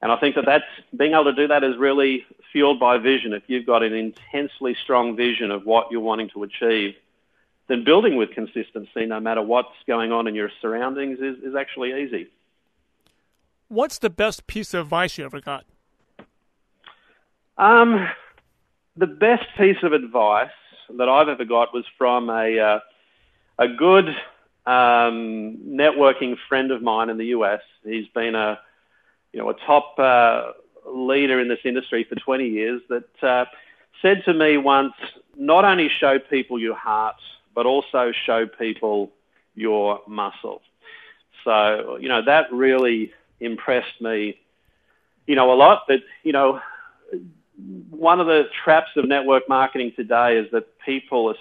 [0.03, 3.33] And I think that that's being able to do that is really fueled by vision.
[3.33, 6.95] If you've got an intensely strong vision of what you're wanting to achieve,
[7.69, 12.03] then building with consistency, no matter what's going on in your surroundings, is, is actually
[12.03, 12.29] easy.
[13.69, 15.65] What's the best piece of advice you ever got?
[17.59, 18.09] Um,
[18.97, 20.51] the best piece of advice
[20.99, 22.81] that I've ever got was from a uh,
[23.59, 24.09] a good
[24.67, 27.63] um, networking friend of mine in the US.
[27.83, 28.61] He's been a
[29.37, 30.53] you know, a top uh,
[30.91, 33.45] leader in this industry for 20 years that uh,
[34.01, 34.95] said to me once,
[35.37, 37.17] not only show people your heart,
[37.57, 39.11] but also show people
[39.57, 40.63] your muscle.
[41.43, 44.39] So, you know, that really impressed me,
[45.27, 45.85] you know, a lot.
[45.89, 46.61] But, you know,
[47.91, 51.35] one of the traps of network marketing today is that people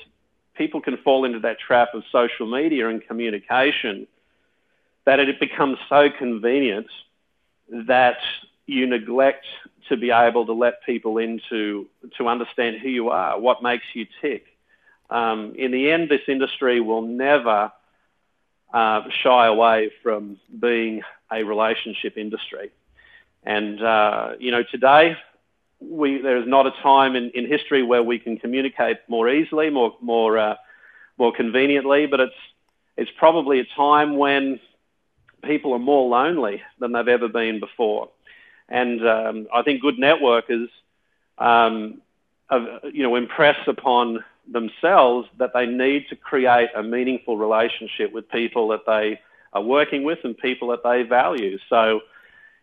[0.56, 4.08] people can fall into that trap of social media and communication
[5.06, 6.88] that it becomes so convenient
[7.70, 8.18] that
[8.66, 9.46] you neglect
[9.90, 14.08] to be able to let people into to understand who you are, what makes you
[14.22, 14.55] tick.
[15.10, 17.72] Um, in the end, this industry will never
[18.74, 22.72] uh, shy away from being a relationship industry.
[23.44, 25.18] And uh, you know, today
[25.80, 29.70] we there is not a time in, in history where we can communicate more easily,
[29.70, 30.56] more more uh,
[31.18, 32.36] more conveniently, but it's
[32.98, 34.60] it's probably a time when
[35.44, 38.10] people are more lonely than they've ever been before.
[38.68, 40.70] And um, I think good networkers,
[41.38, 42.02] um,
[42.92, 48.68] you know, impress upon themselves that they need to create a meaningful relationship with people
[48.70, 49.20] that they
[49.54, 51.58] are working with and people that they value.
[51.70, 52.02] So,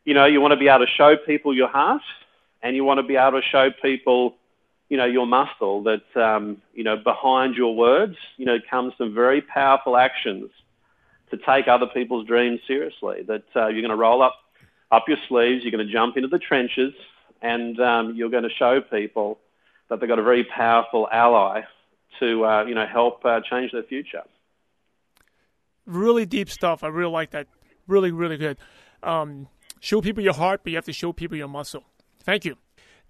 [0.04, 2.02] you know, you want to be able to show people your heart,
[2.62, 4.36] and you want to be able to show people,
[4.88, 5.82] you know, your muscle.
[5.82, 10.50] That um, you know, behind your words, you know, comes some very powerful actions
[11.30, 13.22] to take other people's dreams seriously.
[13.22, 14.34] That uh, you're going to roll up
[14.90, 16.92] up your sleeves, you're going to jump into the trenches,
[17.40, 19.38] and um, you're going to show people
[19.92, 21.60] that they've got a very powerful ally
[22.18, 24.22] to uh, you know help uh, change their future.
[25.84, 26.82] Really deep stuff.
[26.82, 27.46] I really like that.
[27.86, 28.56] Really, really good.
[29.02, 29.48] Um,
[29.80, 31.84] show people your heart, but you have to show people your muscle.
[32.20, 32.56] Thank you.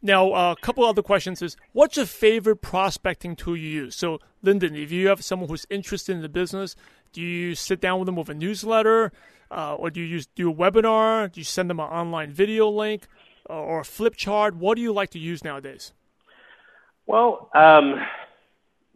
[0.01, 3.95] Now, uh, a couple other questions is, what's your favorite prospecting tool you use?
[3.95, 6.75] So, Lyndon, if you have someone who's interested in the business,
[7.13, 9.13] do you sit down with them with a newsletter,
[9.53, 11.31] uh, or do you use do a webinar?
[11.31, 13.07] Do you send them an online video link
[13.49, 14.57] uh, or a flip chart?
[14.57, 15.93] What do you like to use nowadays?
[17.13, 18.01] Well, um,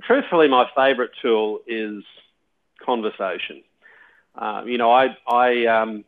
[0.02, 2.02] truthfully, my favorite tool is
[2.83, 3.62] conversation.
[4.35, 6.02] Uh, you know, I I um,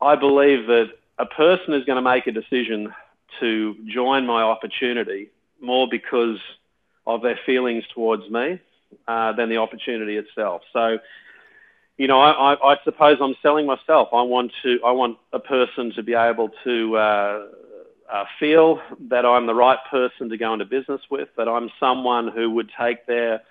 [0.00, 2.94] I believe that a person is going to make a decision
[3.40, 6.38] to join my opportunity more because
[7.08, 8.60] of their feelings towards me
[9.08, 10.62] uh, than the opportunity itself.
[10.72, 10.98] So,
[11.96, 14.10] you know, I, I, I, suppose I'm selling myself.
[14.12, 17.46] I want to, I want a person to be able to uh,
[18.10, 22.28] uh, feel that I'm the right person to go into business with, that I'm someone
[22.28, 23.42] who would take their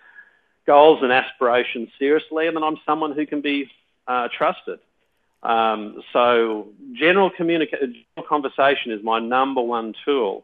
[0.66, 3.70] goals and aspirations seriously, and that I'm someone who can be
[4.08, 4.80] uh, trusted.
[5.44, 10.44] Um, so general communication, conversation is my number one tool.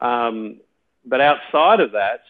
[0.00, 0.56] Um,
[1.04, 2.22] but outside of that,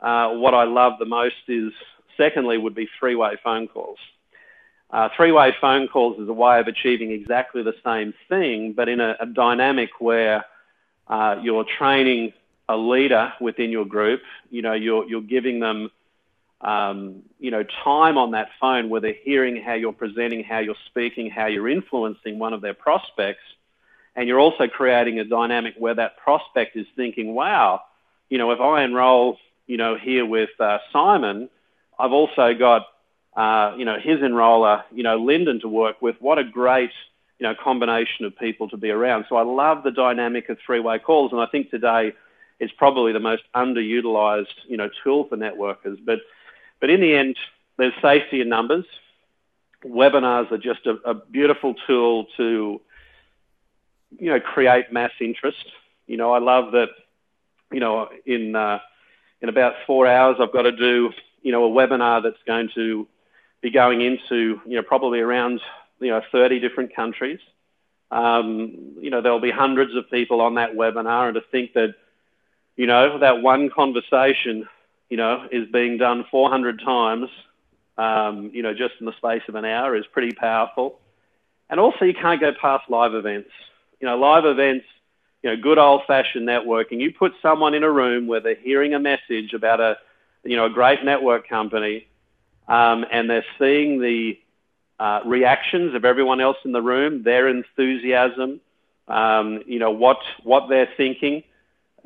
[0.00, 1.72] uh, what I love the most is,
[2.16, 3.98] secondly, would be three-way phone calls.
[4.90, 9.00] Uh, three-way phone calls is a way of achieving exactly the same thing, but in
[9.00, 10.44] a, a dynamic where
[11.08, 12.32] uh, you're training
[12.68, 14.22] a leader within your group.
[14.50, 15.90] You know, you're you're giving them,
[16.60, 20.74] um, you know, time on that phone where they're hearing how you're presenting, how you're
[20.86, 23.42] speaking, how you're influencing one of their prospects,
[24.14, 27.82] and you're also creating a dynamic where that prospect is thinking, "Wow,
[28.30, 31.48] you know, if I enroll, you know, here with uh, Simon,
[31.98, 32.86] I've also got."
[33.36, 36.16] Uh, you know, his enroller, you know, Lyndon to work with.
[36.20, 36.90] What a great,
[37.38, 39.26] you know, combination of people to be around.
[39.28, 42.14] So I love the dynamic of three-way calls, and I think today
[42.58, 45.98] it's probably the most underutilized, you know, tool for networkers.
[46.02, 46.20] But,
[46.80, 47.36] but in the end,
[47.76, 48.86] there's safety in numbers.
[49.84, 52.80] Webinars are just a, a beautiful tool to,
[54.18, 55.66] you know, create mass interest.
[56.06, 56.88] You know, I love that,
[57.70, 58.78] you know, in, uh,
[59.42, 63.06] in about four hours, I've got to do, you know, a webinar that's going to
[63.66, 65.60] be going into, you know, probably around,
[65.98, 67.40] you know, 30 different countries.
[68.10, 71.94] Um, you know, there'll be hundreds of people on that webinar, and to think that
[72.76, 74.68] you know, that one conversation,
[75.08, 77.28] you know, is being done 400 times,
[77.96, 81.00] um, you know, just in the space of an hour is pretty powerful.
[81.70, 83.50] And also, you can't go past live events.
[84.00, 84.84] You know, live events,
[85.42, 87.00] you know, good old fashioned networking.
[87.00, 89.96] You put someone in a room where they're hearing a message about a,
[90.44, 92.06] you know, a great network company,
[92.68, 94.38] um, and they're seeing the
[94.98, 98.60] uh, reactions of everyone else in the room, their enthusiasm,
[99.08, 101.42] um, you know, what, what they're thinking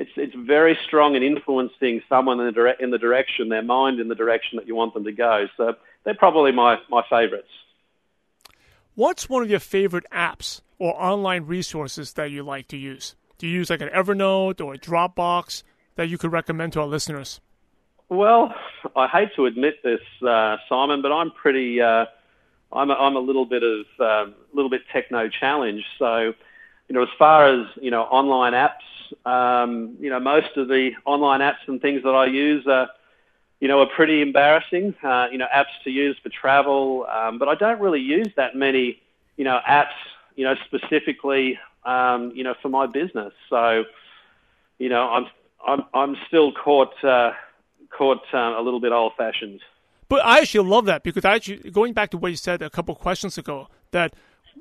[0.00, 4.00] it's it's very strong in influencing someone in the, dire- in the direction, their mind
[4.00, 5.46] in the direction that you want them to go.
[5.58, 7.50] So they're probably my, my favorites.
[8.94, 13.14] What's one of your favorite apps or online resources that you like to use?
[13.36, 15.62] Do you use like an Evernote or a Dropbox
[15.96, 17.42] that you could recommend to our listeners?
[18.10, 18.54] Well,
[18.96, 21.80] I hate to admit this, uh, Simon, but I'm pretty.
[21.80, 22.06] Uh,
[22.72, 25.86] I'm a, I'm a little bit of a um, little bit techno challenged.
[25.98, 26.34] So,
[26.88, 28.84] you know, as far as you know, online apps
[29.24, 32.88] um, you know, most of the online apps and things that I use are,
[33.60, 34.94] you know, are pretty embarrassing.
[35.02, 38.54] Uh, you know, apps to use for travel, um, but I don't really use that
[38.56, 39.00] many,
[39.36, 39.96] you know, apps,
[40.36, 43.32] you know, specifically, um, you know, for my business.
[43.48, 43.84] So,
[44.78, 45.26] you know, I'm
[45.66, 47.32] I'm I'm still caught uh,
[47.96, 49.60] caught uh, a little bit old fashioned.
[50.08, 52.70] But I actually love that because I actually going back to what you said a
[52.70, 54.14] couple of questions ago that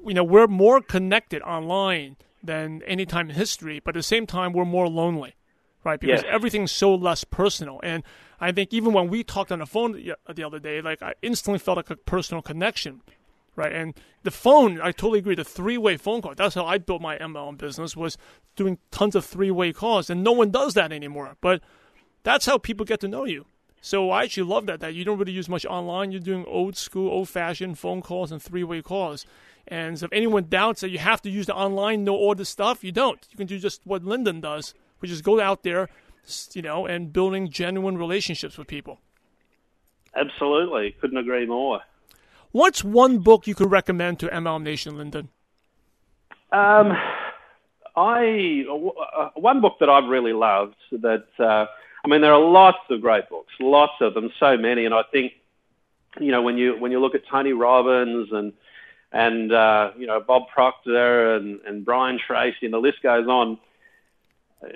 [0.06, 4.26] you know we're more connected online than any time in history, but at the same
[4.26, 5.36] time, we're more lonely,
[5.84, 6.00] right?
[6.00, 6.32] Because yes.
[6.32, 7.80] everything's so less personal.
[7.84, 8.04] And
[8.40, 11.60] I think even when we talked on the phone the other day, like I instantly
[11.60, 13.02] felt like a personal connection,
[13.56, 13.74] right?
[13.74, 15.36] And the phone, I totally agree.
[15.36, 16.36] The three-way phone call.
[16.36, 18.18] That's how I built my MLM business was
[18.56, 21.36] doing tons of three-way calls, and no one does that anymore.
[21.42, 21.62] But
[22.24, 23.46] that's how people get to know you.
[23.82, 26.12] So I actually love that that you don't really use much online.
[26.12, 29.26] You're doing old school, old fashioned phone calls and three way calls.
[29.68, 32.50] And so if anyone doubts that you have to use the online, know all this
[32.50, 33.26] stuff, you don't.
[33.30, 35.90] You can do just what Lyndon does, which is go out there,
[36.54, 39.00] you know, and building genuine relationships with people.
[40.16, 41.82] Absolutely, couldn't agree more.
[42.52, 45.30] What's one book you could recommend to MLM Nation, Lyndon?
[46.52, 46.94] Um,
[47.96, 51.26] I uh, one book that I've really loved that.
[51.38, 51.68] Uh,
[52.04, 55.04] I mean, there are lots of great books, lots of them, so many, and I
[55.12, 55.34] think,
[56.20, 58.54] you know, when you when you look at Tony Robbins and
[59.12, 63.58] and uh, you know Bob Proctor and, and Brian Tracy, and the list goes on.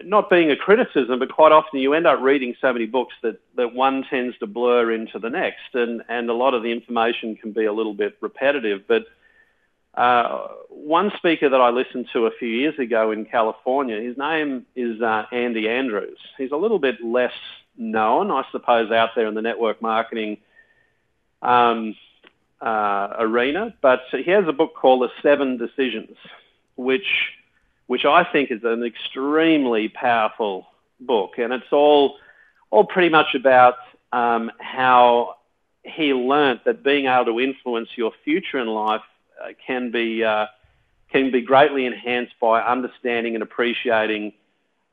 [0.05, 3.41] Not being a criticism, but quite often you end up reading so many books that,
[3.57, 7.35] that one tends to blur into the next, and, and a lot of the information
[7.35, 8.87] can be a little bit repetitive.
[8.87, 9.07] But
[9.95, 14.65] uh, one speaker that I listened to a few years ago in California, his name
[14.75, 16.17] is uh, Andy Andrews.
[16.37, 17.33] He's a little bit less
[17.77, 20.37] known, I suppose, out there in the network marketing
[21.41, 21.95] um,
[22.61, 26.17] uh, arena, but he has a book called The Seven Decisions,
[26.75, 27.31] which
[27.87, 30.67] which I think is an extremely powerful
[30.99, 32.15] book, and it's all
[32.71, 33.75] all pretty much about
[34.11, 35.35] um, how
[35.83, 39.01] he learnt that being able to influence your future in life
[39.65, 40.47] can be uh,
[41.11, 44.33] can be greatly enhanced by understanding and appreciating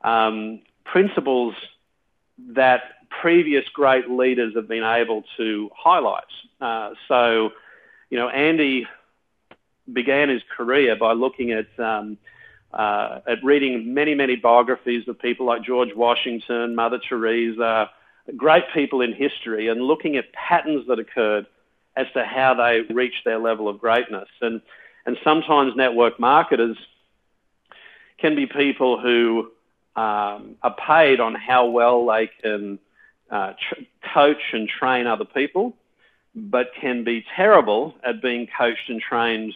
[0.03, 1.55] um, principles
[2.49, 6.23] that previous great leaders have been able to highlight.
[6.59, 7.51] Uh, so,
[8.09, 8.87] you know, Andy
[9.91, 12.17] began his career by looking at um,
[12.73, 17.89] uh, at reading many, many biographies of people like George Washington, Mother Teresa,
[18.37, 21.47] great people in history, and looking at patterns that occurred
[21.95, 24.29] as to how they reach their level of greatness.
[24.41, 24.61] And
[25.05, 26.77] And sometimes network marketers
[28.17, 29.51] can be people who
[29.95, 32.79] um, are paid on how well they can
[33.29, 33.81] uh, tr-
[34.13, 35.75] coach and train other people,
[36.35, 39.53] but can be terrible at being coached and trained,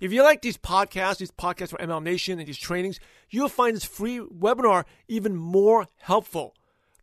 [0.00, 3.00] If you like these podcasts, these podcasts from MLM Nation and these trainings,
[3.30, 6.54] you'll find this free webinar even more helpful.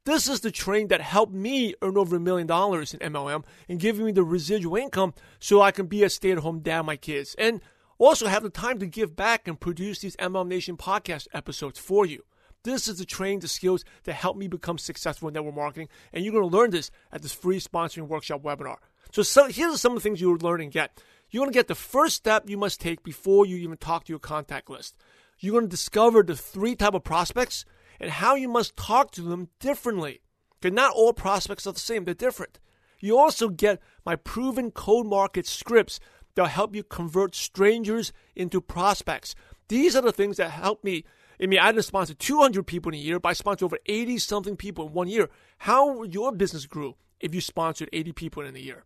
[0.05, 3.79] This is the training that helped me earn over a million dollars in MLM and
[3.79, 6.95] giving me the residual income so I can be a stay at home dad my
[6.95, 7.59] kids and
[7.97, 12.05] also have the time to give back and produce these MLM Nation podcast episodes for
[12.05, 12.23] you.
[12.63, 16.23] This is the training, the skills that help me become successful in network marketing, and
[16.23, 18.77] you're going to learn this at this free sponsoring workshop webinar.
[19.11, 20.99] So, so here's some of the things you'll learn and get.
[21.29, 24.11] You're going to get the first step you must take before you even talk to
[24.11, 24.95] your contact list.
[25.39, 27.65] You're going to discover the three type of prospects
[27.99, 30.21] and how you must talk to them differently.
[30.59, 32.59] Because not all prospects are the same, they're different.
[32.99, 35.99] You also get my proven cold market scripts
[36.33, 39.35] that'll help you convert strangers into prospects.
[39.67, 41.03] These are the things that help me.
[41.41, 44.17] I mean, I didn't sponsor 200 people in a year, but I sponsored over 80
[44.19, 45.29] something people in one year.
[45.59, 48.85] How your business grew if you sponsored 80 people in a year?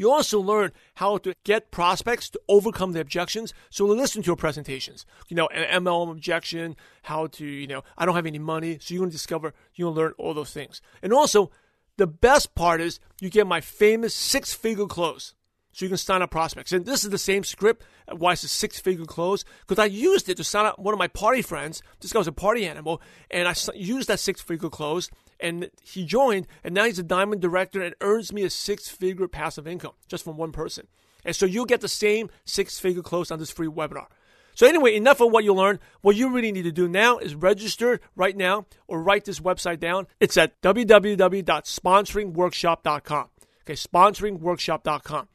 [0.00, 3.52] You also learn how to get prospects to overcome the objections.
[3.68, 5.04] So listen to your presentations.
[5.28, 8.78] You know, an MLM objection, how to, you know, I don't have any money.
[8.80, 10.80] So you're going to discover, you're going to learn all those things.
[11.02, 11.50] And also,
[11.98, 15.34] the best part is you get my famous six figure close.
[15.72, 16.72] So you can sign up prospects.
[16.72, 17.84] And this is the same script.
[18.10, 19.44] Why it's a six figure close?
[19.68, 21.82] Because I used it to sign up one of my party friends.
[22.00, 23.02] This guy was a party animal.
[23.30, 25.10] And I used that six figure close
[25.42, 29.28] and he joined, and now he's a diamond director and earns me a six figure
[29.28, 30.86] passive income just from one person.
[31.24, 34.06] And so you'll get the same six figure close on this free webinar.
[34.54, 35.78] So, anyway, enough of what you learned.
[36.02, 39.80] What you really need to do now is register right now or write this website
[39.80, 40.06] down.
[40.18, 43.28] It's at www.sponsoringworkshop.com.
[43.62, 45.28] Okay, sponsoringworkshop.com.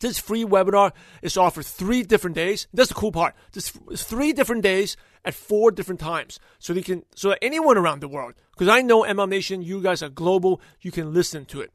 [0.00, 0.90] This free webinar
[1.22, 2.66] is offered three different days.
[2.74, 3.36] That's the cool part.
[3.52, 8.00] This three different days at four different times, so they can so that anyone around
[8.00, 11.60] the world, because I know MLM Nation, you guys are global, you can listen to
[11.60, 11.72] it.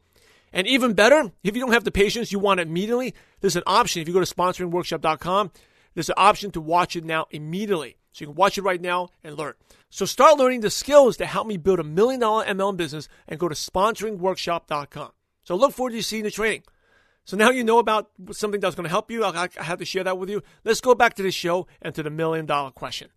[0.51, 3.13] And even better, if you don't have the patience, you want it immediately.
[3.41, 4.01] There's an option.
[4.01, 5.51] If you go to sponsoringworkshop.com,
[5.93, 7.97] there's an option to watch it now immediately.
[8.11, 9.53] So you can watch it right now and learn.
[9.89, 13.39] So start learning the skills that help me build a million dollar MLM business and
[13.39, 15.11] go to sponsoringworkshop.com.
[15.43, 16.63] So look forward to seeing the training.
[17.25, 19.23] So now you know about something that's going to help you.
[19.23, 20.41] I, I have to share that with you.
[20.63, 23.09] Let's go back to the show and to the million dollar question.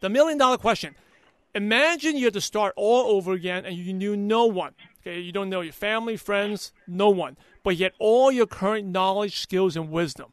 [0.00, 0.94] The million dollar question.
[1.54, 4.74] Imagine you had to start all over again and you knew no one.
[5.00, 9.38] Okay, you don't know your family, friends, no one, but yet all your current knowledge,
[9.38, 10.32] skills, and wisdom.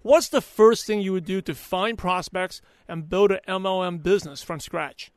[0.00, 4.42] What's the first thing you would do to find prospects and build an MLM business
[4.42, 5.12] from scratch?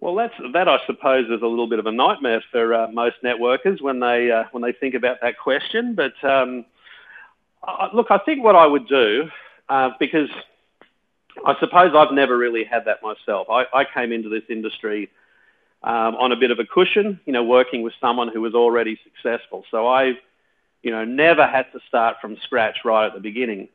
[0.00, 0.68] Well, that's that.
[0.68, 4.30] I suppose is a little bit of a nightmare for uh, most networkers when they
[4.30, 5.94] uh, when they think about that question.
[5.94, 6.66] But um,
[7.62, 9.30] I, look, I think what I would do
[9.70, 10.28] uh, because
[11.48, 13.48] I suppose I've never really had that myself.
[13.50, 15.10] I, I came into this industry
[15.82, 18.98] um, on a bit of a cushion, you know, working with someone who was already
[19.02, 19.64] successful.
[19.70, 20.18] So I,
[20.82, 23.68] you know, never had to start from scratch right at the beginning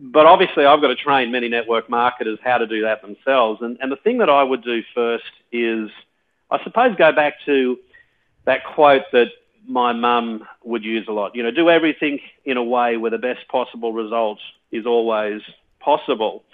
[0.00, 3.60] but obviously, I've got to train many network marketers how to do that themselves.
[3.62, 5.90] And, and the thing that I would do first is,
[6.50, 7.78] I suppose, go back to
[8.44, 9.28] that quote that
[9.66, 11.34] my mum would use a lot.
[11.34, 14.38] You know, do everything in a way where the best possible result
[14.70, 15.42] is always
[15.80, 16.44] possible.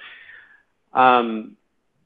[0.93, 1.57] Um,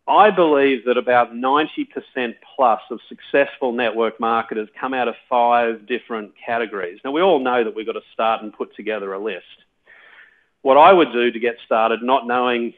[0.09, 6.33] I believe that about 90% plus of successful network marketers come out of five different
[6.45, 6.99] categories.
[7.05, 9.45] Now, we all know that we've got to start and put together a list.
[10.63, 12.73] What I would do to get started, not knowing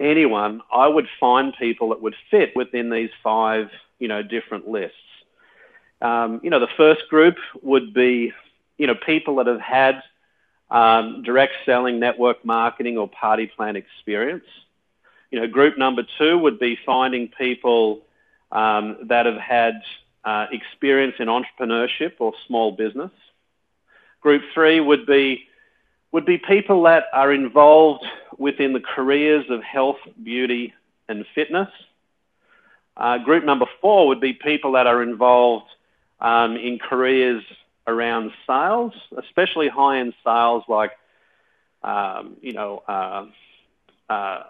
[0.00, 4.96] anyone, I would find people that would fit within these five, you know, different lists.
[6.02, 8.32] Um, you know, the first group would be,
[8.76, 10.02] you know, people that have had
[10.70, 14.44] um, direct selling, network marketing, or party plan experience.
[15.30, 18.02] You know, group number two would be finding people
[18.52, 19.82] um, that have had
[20.24, 23.10] uh, experience in entrepreneurship or small business.
[24.20, 25.46] Group three would be
[26.12, 28.04] would be people that are involved
[28.36, 30.74] within the careers of health, beauty,
[31.08, 31.68] and fitness.
[32.96, 35.66] Uh, group number four would be people that are involved
[36.20, 37.44] um, in careers
[37.90, 40.92] around sales, especially high-end sales like,
[41.82, 43.26] um, you know, uh,
[44.08, 44.42] uh,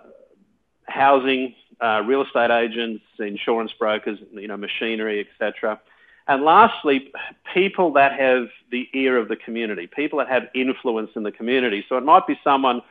[0.84, 5.80] housing, uh, real estate agents, insurance brokers, you know, machinery, etc.
[6.26, 7.12] And lastly,
[7.54, 11.84] people that have the ear of the community, people that have influence in the community.
[11.88, 12.82] So it might be someone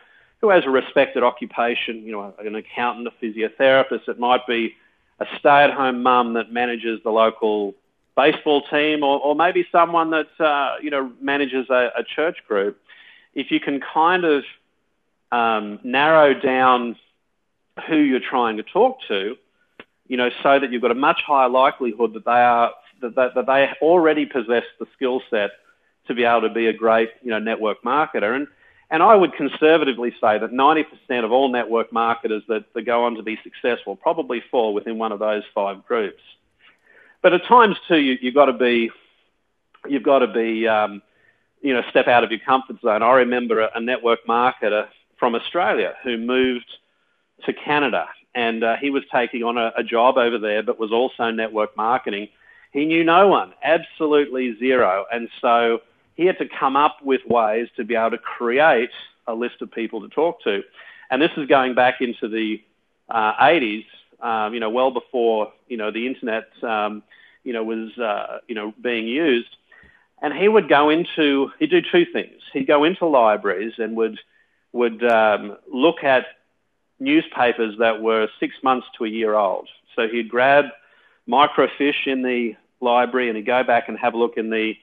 [0.41, 4.08] who has a respected occupation, you know, an accountant, a physiotherapist.
[4.08, 4.76] It might be
[5.20, 7.76] a stay-at-home mum that manages the local
[8.20, 12.78] baseball team, or, or maybe someone that uh, you know manages a, a, church group.
[13.34, 14.44] If you can kind of
[15.32, 16.98] um, narrow down
[17.88, 19.38] who you're trying to talk to,
[20.08, 23.36] you know, so that you've got a much higher likelihood that they are that, that,
[23.36, 25.52] that they already possess the skill set
[26.08, 28.36] to be able to be a great, you know, network marketer.
[28.36, 28.48] And
[28.92, 33.16] and I would conservatively say that 90% of all network marketers that, that go on
[33.16, 36.22] to be successful probably fall within one of those five groups.
[37.22, 38.92] But at times too, you, you've got to be,
[39.88, 41.02] you've got to be, um,
[41.62, 43.04] you know, step out of your comfort zone.
[43.04, 46.72] I remember a, a network marketer from Australia who moved
[47.46, 50.92] to Canada, and uh, he was taking on a, a job over there, but was
[50.92, 52.30] also network marketing.
[52.72, 55.82] He knew no one, absolutely zero, and so
[56.16, 58.92] he had to come up with ways to be able to create
[59.28, 60.64] a list of people to talk to.
[61.10, 62.62] And this is going back into the
[63.10, 63.86] uh, 80s,
[64.22, 67.04] um, you know, well before, you know, the internet, um,
[67.44, 69.56] you know, was, uh, you know, being used.
[70.22, 72.42] And he would go into, he'd do two things.
[72.52, 74.20] He'd go into libraries and would,
[74.74, 76.26] would um, look at
[77.00, 79.70] newspapers that were six months to a year old.
[79.96, 80.66] So he'd grab
[81.28, 84.74] microfiche in the library and he'd go back and have a look in the,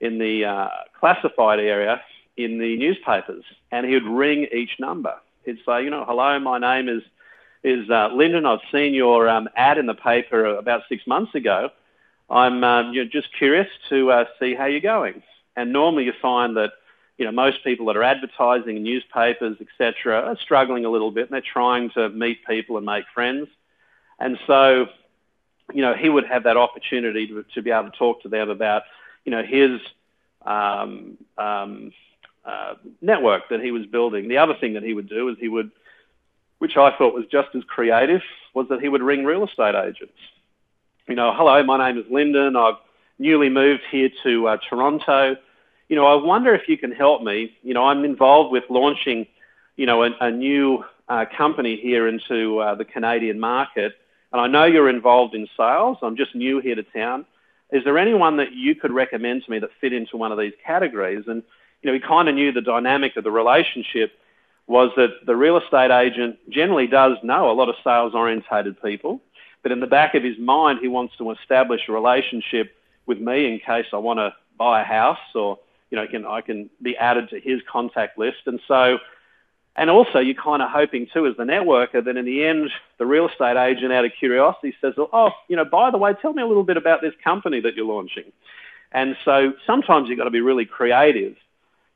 [0.00, 0.68] in the uh,
[1.00, 2.02] classified area
[2.36, 3.44] in the newspapers.
[3.70, 5.14] And he would ring each number.
[5.46, 7.02] He'd say, you know, hello, my name is,
[7.64, 8.46] is uh, Lyndon.
[8.46, 11.70] I've seen your um, ad in the paper about six months ago.
[12.30, 15.22] I'm um, you're just curious to uh, see how you're going.
[15.56, 16.72] And normally you find that
[17.16, 21.24] you know, most people that are advertising in newspapers, etc., are struggling a little bit,
[21.24, 23.48] and they're trying to meet people and make friends.
[24.18, 24.86] And so,
[25.72, 28.50] you know, he would have that opportunity to, to be able to talk to them
[28.50, 28.82] about,
[29.24, 29.80] you know, his
[30.44, 31.92] um, um,
[32.44, 34.28] uh, network that he was building.
[34.28, 35.70] The other thing that he would do is he would,
[36.64, 38.22] which I thought was just as creative,
[38.54, 40.18] was that he would ring real estate agents.
[41.06, 42.56] You know, hello, my name is Lyndon.
[42.56, 42.80] I've
[43.18, 45.36] newly moved here to uh, Toronto
[45.88, 47.56] you know, I wonder if you can help me.
[47.62, 49.26] You know, I'm involved with launching,
[49.76, 53.92] you know, a, a new uh, company here into uh, the Canadian market,
[54.32, 55.98] and I know you're involved in sales.
[56.02, 57.26] I'm just new here to town.
[57.70, 60.52] Is there anyone that you could recommend to me that fit into one of these
[60.64, 61.24] categories?
[61.26, 61.42] And
[61.82, 64.12] you know, he kind of knew the dynamic of the relationship
[64.66, 69.20] was that the real estate agent generally does know a lot of sales orientated people,
[69.62, 72.74] but in the back of his mind, he wants to establish a relationship
[73.06, 75.58] with me in case I want to buy a house or
[75.94, 78.38] you know, can I can be added to his contact list.
[78.46, 78.98] And so,
[79.76, 83.06] and also you're kind of hoping too, as the networker, that in the end, the
[83.06, 86.32] real estate agent, out of curiosity, says, oh, "Oh, you know, by the way, tell
[86.32, 88.24] me a little bit about this company that you're launching."
[88.90, 91.36] And so sometimes you've got to be really creative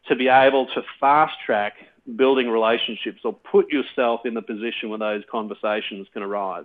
[0.07, 1.75] to be able to fast track
[2.17, 6.65] building relationships or put yourself in the position where those conversations can arise.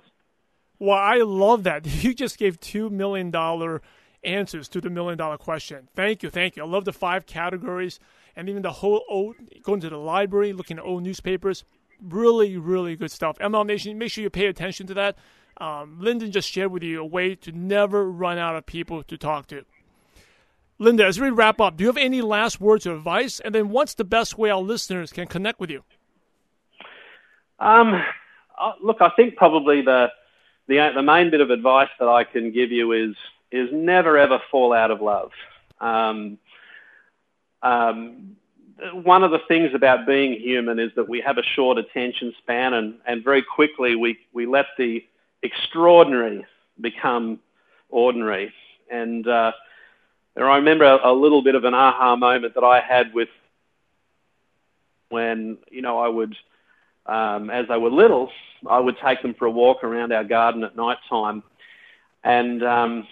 [0.79, 1.85] Well, I love that.
[2.03, 3.81] You just gave two million dollar
[4.23, 5.89] answers to the million dollar question.
[5.95, 6.63] Thank you, thank you.
[6.63, 7.99] I love the five categories
[8.35, 11.63] and even the whole old going to the library, looking at old newspapers.
[12.01, 13.37] Really, really good stuff.
[13.39, 15.17] MLM Nation, make sure you pay attention to that.
[15.57, 19.17] Um, Lyndon just shared with you a way to never run out of people to
[19.17, 19.65] talk to.
[20.79, 23.39] Lyndon, as we wrap up, do you have any last words of advice?
[23.39, 25.83] And then, what's the best way our listeners can connect with you?
[27.59, 28.01] Um,
[28.59, 30.07] uh, look, I think probably the
[30.67, 33.15] the the main bit of advice that I can give you is
[33.51, 35.31] is never ever fall out of love.
[35.79, 36.37] Um,
[37.61, 38.35] um,
[38.91, 42.73] one of the things about being human is that we have a short attention span,
[42.73, 45.03] and, and very quickly we, we let the
[45.41, 46.45] extraordinary
[46.81, 47.39] become
[47.89, 48.53] ordinary.
[48.91, 49.53] And uh,
[50.35, 53.29] I remember a, little bit of an aha moment that I had with
[55.09, 56.35] when you know I would,
[57.05, 58.31] um, as they were little,
[58.67, 61.43] I would take them for a walk around our garden at night time,
[62.23, 63.07] and um,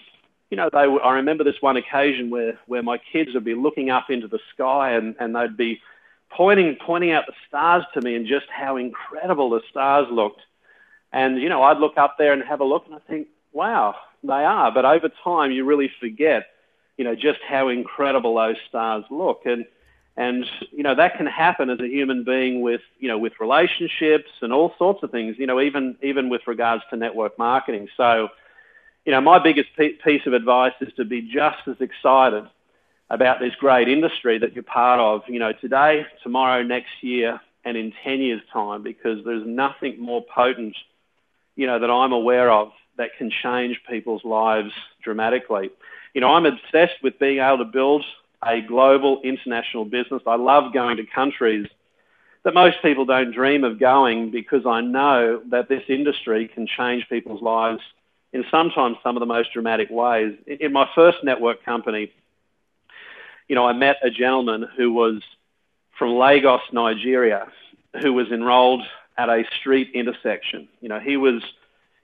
[0.51, 3.89] you know, they, I remember this one occasion where, where my kids would be looking
[3.89, 5.82] up into the sky and, and they'd be
[6.30, 10.41] pointing, pointing out the stars to me and just how incredible the stars looked.
[11.13, 13.95] And, you know, I'd look up there and have a look and I think, wow,
[14.24, 14.72] they are.
[14.74, 16.47] But over time, you really forget,
[17.01, 19.41] you know, just how incredible those stars look.
[19.45, 19.65] And,
[20.15, 24.29] and, you know, that can happen as a human being with, you know, with relationships
[24.43, 27.87] and all sorts of things, you know, even, even with regards to network marketing.
[27.97, 28.29] So,
[29.03, 32.47] you know, my biggest piece of advice is to be just as excited
[33.09, 37.77] about this great industry that you're part of, you know, today, tomorrow, next year, and
[37.77, 40.77] in 10 years' time, because there's nothing more potent,
[41.55, 42.71] you know, that I'm aware of
[43.01, 44.71] that can change people's lives
[45.03, 45.71] dramatically.
[46.13, 48.05] You know, I'm obsessed with being able to build
[48.45, 50.21] a global international business.
[50.27, 51.67] I love going to countries
[52.43, 57.09] that most people don't dream of going because I know that this industry can change
[57.09, 57.81] people's lives
[58.33, 60.35] in sometimes some of the most dramatic ways.
[60.45, 62.11] In my first network company,
[63.47, 65.23] you know, I met a gentleman who was
[65.97, 67.47] from Lagos, Nigeria,
[67.99, 68.83] who was enrolled
[69.17, 70.67] at a street intersection.
[70.81, 71.41] You know, he was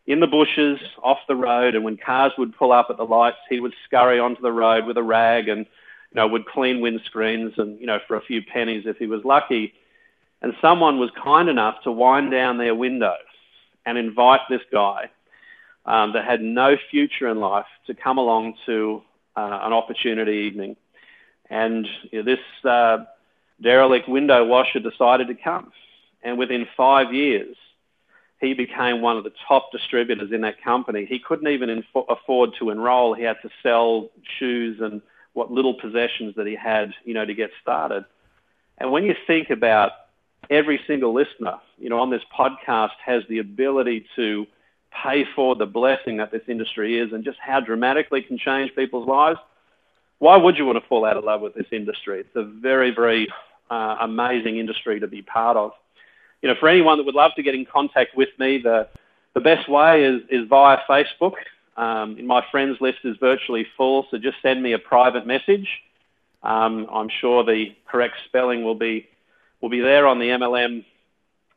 [0.07, 3.37] in the bushes off the road, and when cars would pull up at the lights,
[3.49, 7.57] he would scurry onto the road with a rag and, you know, would clean windscreens
[7.57, 9.73] and, you know, for a few pennies if he was lucky.
[10.41, 13.15] And someone was kind enough to wind down their window
[13.85, 15.09] and invite this guy
[15.85, 19.01] um, that had no future in life to come along to
[19.35, 20.77] uh, an opportunity evening.
[21.49, 23.05] And you know, this uh,
[23.61, 25.71] derelict window washer decided to come.
[26.23, 27.55] And within five years,
[28.39, 31.05] he became one of the top distributors in that company.
[31.05, 33.13] He couldn't even inf- afford to enroll.
[33.13, 35.01] He had to sell shoes and
[35.33, 38.05] what little possessions that he had, you know, to get started.
[38.77, 39.91] And when you think about
[40.49, 44.45] every single listener, you know, on this podcast has the ability to
[45.03, 48.73] pay for the blessing that this industry is and just how dramatically it can change
[48.75, 49.39] people's lives,
[50.19, 52.21] why would you want to fall out of love with this industry?
[52.21, 53.27] It's a very, very
[53.69, 55.71] uh, amazing industry to be part of.
[56.47, 58.87] You know, for anyone that would love to get in contact with me, the,
[59.33, 61.33] the best way is, is via Facebook.
[61.75, 65.67] Um, my friends list is virtually full, so just send me a private message.
[66.43, 69.09] Um, I'm sure the correct spelling will be
[69.59, 70.85] will be there on the MLM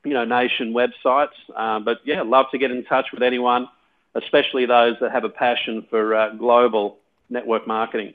[0.04, 1.38] you know, nation websites.
[1.54, 3.68] Uh, but yeah, love to get in touch with anyone,
[4.16, 6.96] especially those that have a passion for uh, global
[7.28, 8.14] network marketing.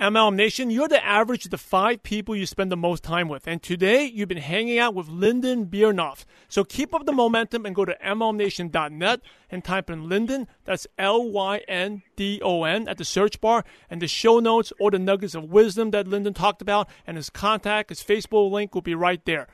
[0.00, 3.46] MLM Nation, you're the average of the five people you spend the most time with.
[3.46, 6.24] And today, you've been hanging out with Lyndon Biernoff.
[6.48, 9.20] So keep up the momentum and go to MLMNation.net
[9.50, 13.64] and type in Lyndon, that's L Y N D O N, at the search bar.
[13.88, 17.30] And the show notes or the nuggets of wisdom that Lyndon talked about and his
[17.30, 19.46] contact, his Facebook link will be right there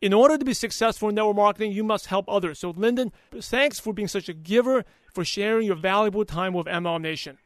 [0.00, 2.58] in order to be successful in network marketing, you must help others.
[2.58, 7.02] So, Lyndon, thanks for being such a giver, for sharing your valuable time with MLM
[7.02, 7.38] Nation.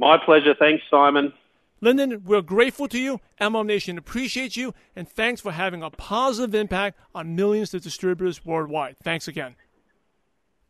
[0.00, 0.54] My pleasure.
[0.58, 1.34] Thanks, Simon.
[1.82, 3.20] Lyndon, we're grateful to you.
[3.38, 8.44] MLM Nation appreciates you, and thanks for having a positive impact on millions of distributors
[8.44, 8.96] worldwide.
[9.02, 9.56] Thanks again.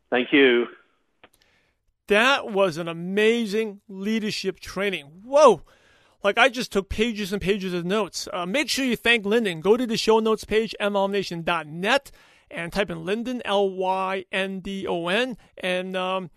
[0.09, 0.67] Thank you.
[2.07, 5.05] That was an amazing leadership training.
[5.23, 5.61] Whoa!
[6.25, 8.27] Like I just took pages and pages of notes.
[8.33, 9.61] Uh, make sure you thank Lyndon.
[9.61, 12.11] Go to the show notes page, mlmnation.net,
[12.49, 16.29] and type in Lyndon, L Y N D O N, and um,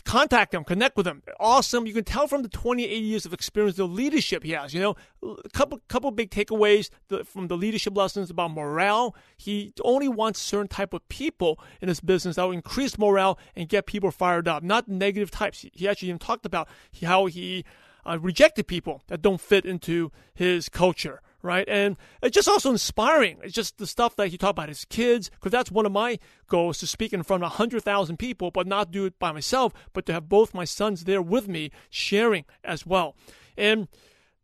[0.00, 1.22] contact him, connect with him.
[1.38, 1.86] Awesome.
[1.86, 4.72] You can tell from the 28 years of experience, the leadership he has.
[4.72, 6.90] You know, a couple couple big takeaways
[7.26, 9.14] from the leadership lessons about morale.
[9.36, 13.68] He only wants certain type of people in his business that will increase morale and
[13.68, 15.66] get people fired up, not negative types.
[15.72, 16.68] He actually even talked about
[17.02, 17.64] how he
[18.06, 21.68] uh, rejected people that don't fit into his culture, right?
[21.68, 23.38] And it's just also inspiring.
[23.42, 26.18] It's just the stuff that he talked about his kids, because that's one of my
[26.46, 30.06] goals to speak in front of 100,000 people, but not do it by myself, but
[30.06, 33.16] to have both my sons there with me sharing as well.
[33.56, 33.88] And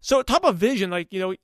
[0.01, 1.35] so, talk about vision, like, you know,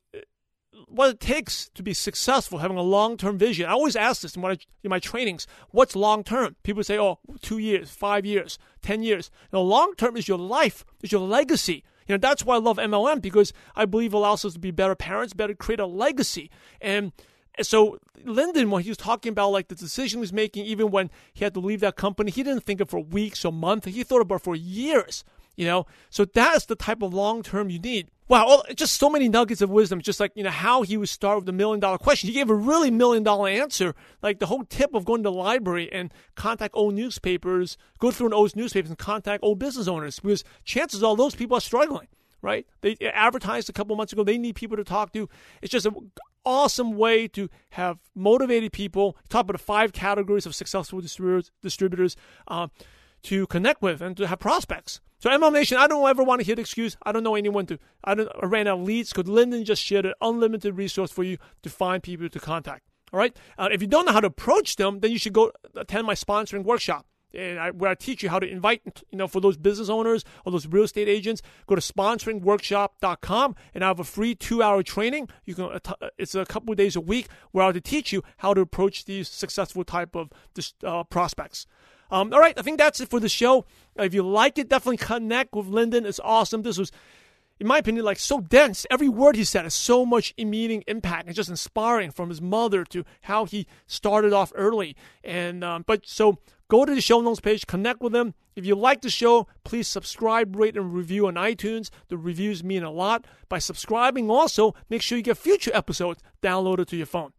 [0.87, 3.65] what it takes to be successful, having a long term vision.
[3.65, 6.55] I always ask this in my, in my trainings what's long term?
[6.63, 9.31] People say, oh, two years, five years, 10 years.
[9.51, 11.83] You long term is your life, is your legacy.
[12.07, 14.71] You know, that's why I love MLM because I believe it allows us to be
[14.71, 16.51] better parents, better create a legacy.
[16.79, 17.11] And
[17.61, 21.09] so Lyndon, when he was talking about like the decision he was making, even when
[21.33, 23.87] he had to leave that company, he didn't think of for weeks or months.
[23.87, 25.23] He thought about for years.
[25.55, 28.11] You know, so that's the type of long term you need.
[28.27, 30.01] Wow, just so many nuggets of wisdom.
[30.01, 32.27] Just like you know how he would start with the million dollar question.
[32.27, 33.93] He gave a really million dollar answer.
[34.23, 38.27] Like the whole tip of going to the library and contact old newspapers, go through
[38.27, 42.07] an old newspapers and contact old business owners because chances are those people are struggling
[42.45, 42.67] right?
[42.81, 44.23] They advertised a couple months ago.
[44.23, 45.27] They need people to talk to.
[45.63, 46.11] It's just an
[46.45, 49.17] awesome way to have motivated people.
[49.29, 52.15] Talk about the five categories of successful distributors, distributors
[52.47, 52.67] uh,
[53.25, 55.01] to connect with and to have prospects.
[55.19, 56.97] So MLM Nation, I don't ever want to hear the excuse.
[57.03, 57.79] I don't know anyone to.
[58.03, 61.23] I, don't, I ran out of leads because Lyndon just shared an unlimited resource for
[61.23, 62.83] you to find people to contact.
[63.13, 63.35] All right.
[63.57, 66.15] Uh, if you don't know how to approach them, then you should go attend my
[66.15, 67.05] sponsoring workshop
[67.35, 70.23] and I, where I teach you how to invite, you know, for those business owners
[70.45, 75.29] or those real estate agents, go to sponsoringworkshop.com and I have a free two-hour training.
[75.45, 78.53] You can, uh, it's a couple of days a week where I'll teach you how
[78.53, 80.29] to approach these successful type of
[80.83, 81.67] uh, prospects.
[82.11, 83.65] Um, all right, I think that's it for the show.
[83.95, 86.05] If you like it, definitely connect with Lyndon.
[86.05, 86.61] It's awesome.
[86.61, 86.91] This was
[87.57, 88.85] in my opinion, like so dense.
[88.91, 91.29] Every word he said has so much meaning, impact.
[91.29, 94.95] It's just inspiring from his mother to how he started off early.
[95.23, 98.33] And um, but so Go to the show notes page, connect with them.
[98.55, 101.91] If you like the show, please subscribe, rate, and review on iTunes.
[102.07, 103.25] The reviews mean a lot.
[103.49, 107.33] By subscribing, also, make sure you get future episodes downloaded to your phone.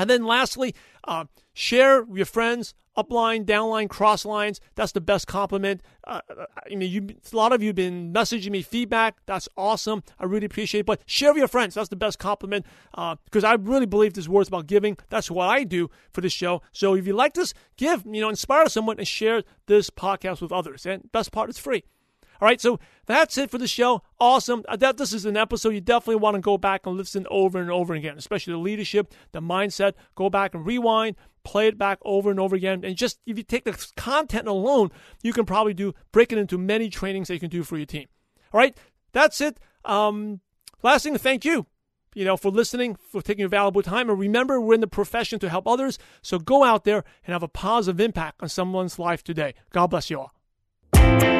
[0.00, 0.74] And then lastly,
[1.04, 4.62] uh, share with your friends, upline, downline, cross lines.
[4.76, 5.82] That's the best compliment.
[6.06, 6.22] Uh,
[6.70, 9.18] I mean, you, a lot of you have been messaging me feedback.
[9.26, 10.02] That's awesome.
[10.18, 10.86] I really appreciate it.
[10.86, 11.74] But share with your friends.
[11.74, 14.96] That's the best compliment because uh, I really believe this word's about giving.
[15.10, 16.62] That's what I do for this show.
[16.72, 20.50] So if you like this, give, you know, inspire someone and share this podcast with
[20.50, 20.86] others.
[20.86, 21.84] And best part, it's free.
[22.40, 24.02] All right, so that's it for the show.
[24.18, 24.64] Awesome.
[24.66, 27.60] Uh, that this is an episode you definitely want to go back and listen over
[27.60, 29.92] and over again, especially the leadership, the mindset.
[30.14, 33.42] Go back and rewind, play it back over and over again, and just if you
[33.42, 34.90] take the content alone,
[35.22, 37.86] you can probably do break it into many trainings that you can do for your
[37.86, 38.06] team.
[38.52, 38.76] All right,
[39.12, 39.60] that's it.
[39.84, 40.40] Um,
[40.82, 41.66] last thing, thank you
[42.14, 44.10] you know, for listening, for taking your valuable time.
[44.10, 45.98] And remember, we're in the profession to help others.
[46.22, 49.54] So go out there and have a positive impact on someone's life today.
[49.70, 51.39] God bless you all.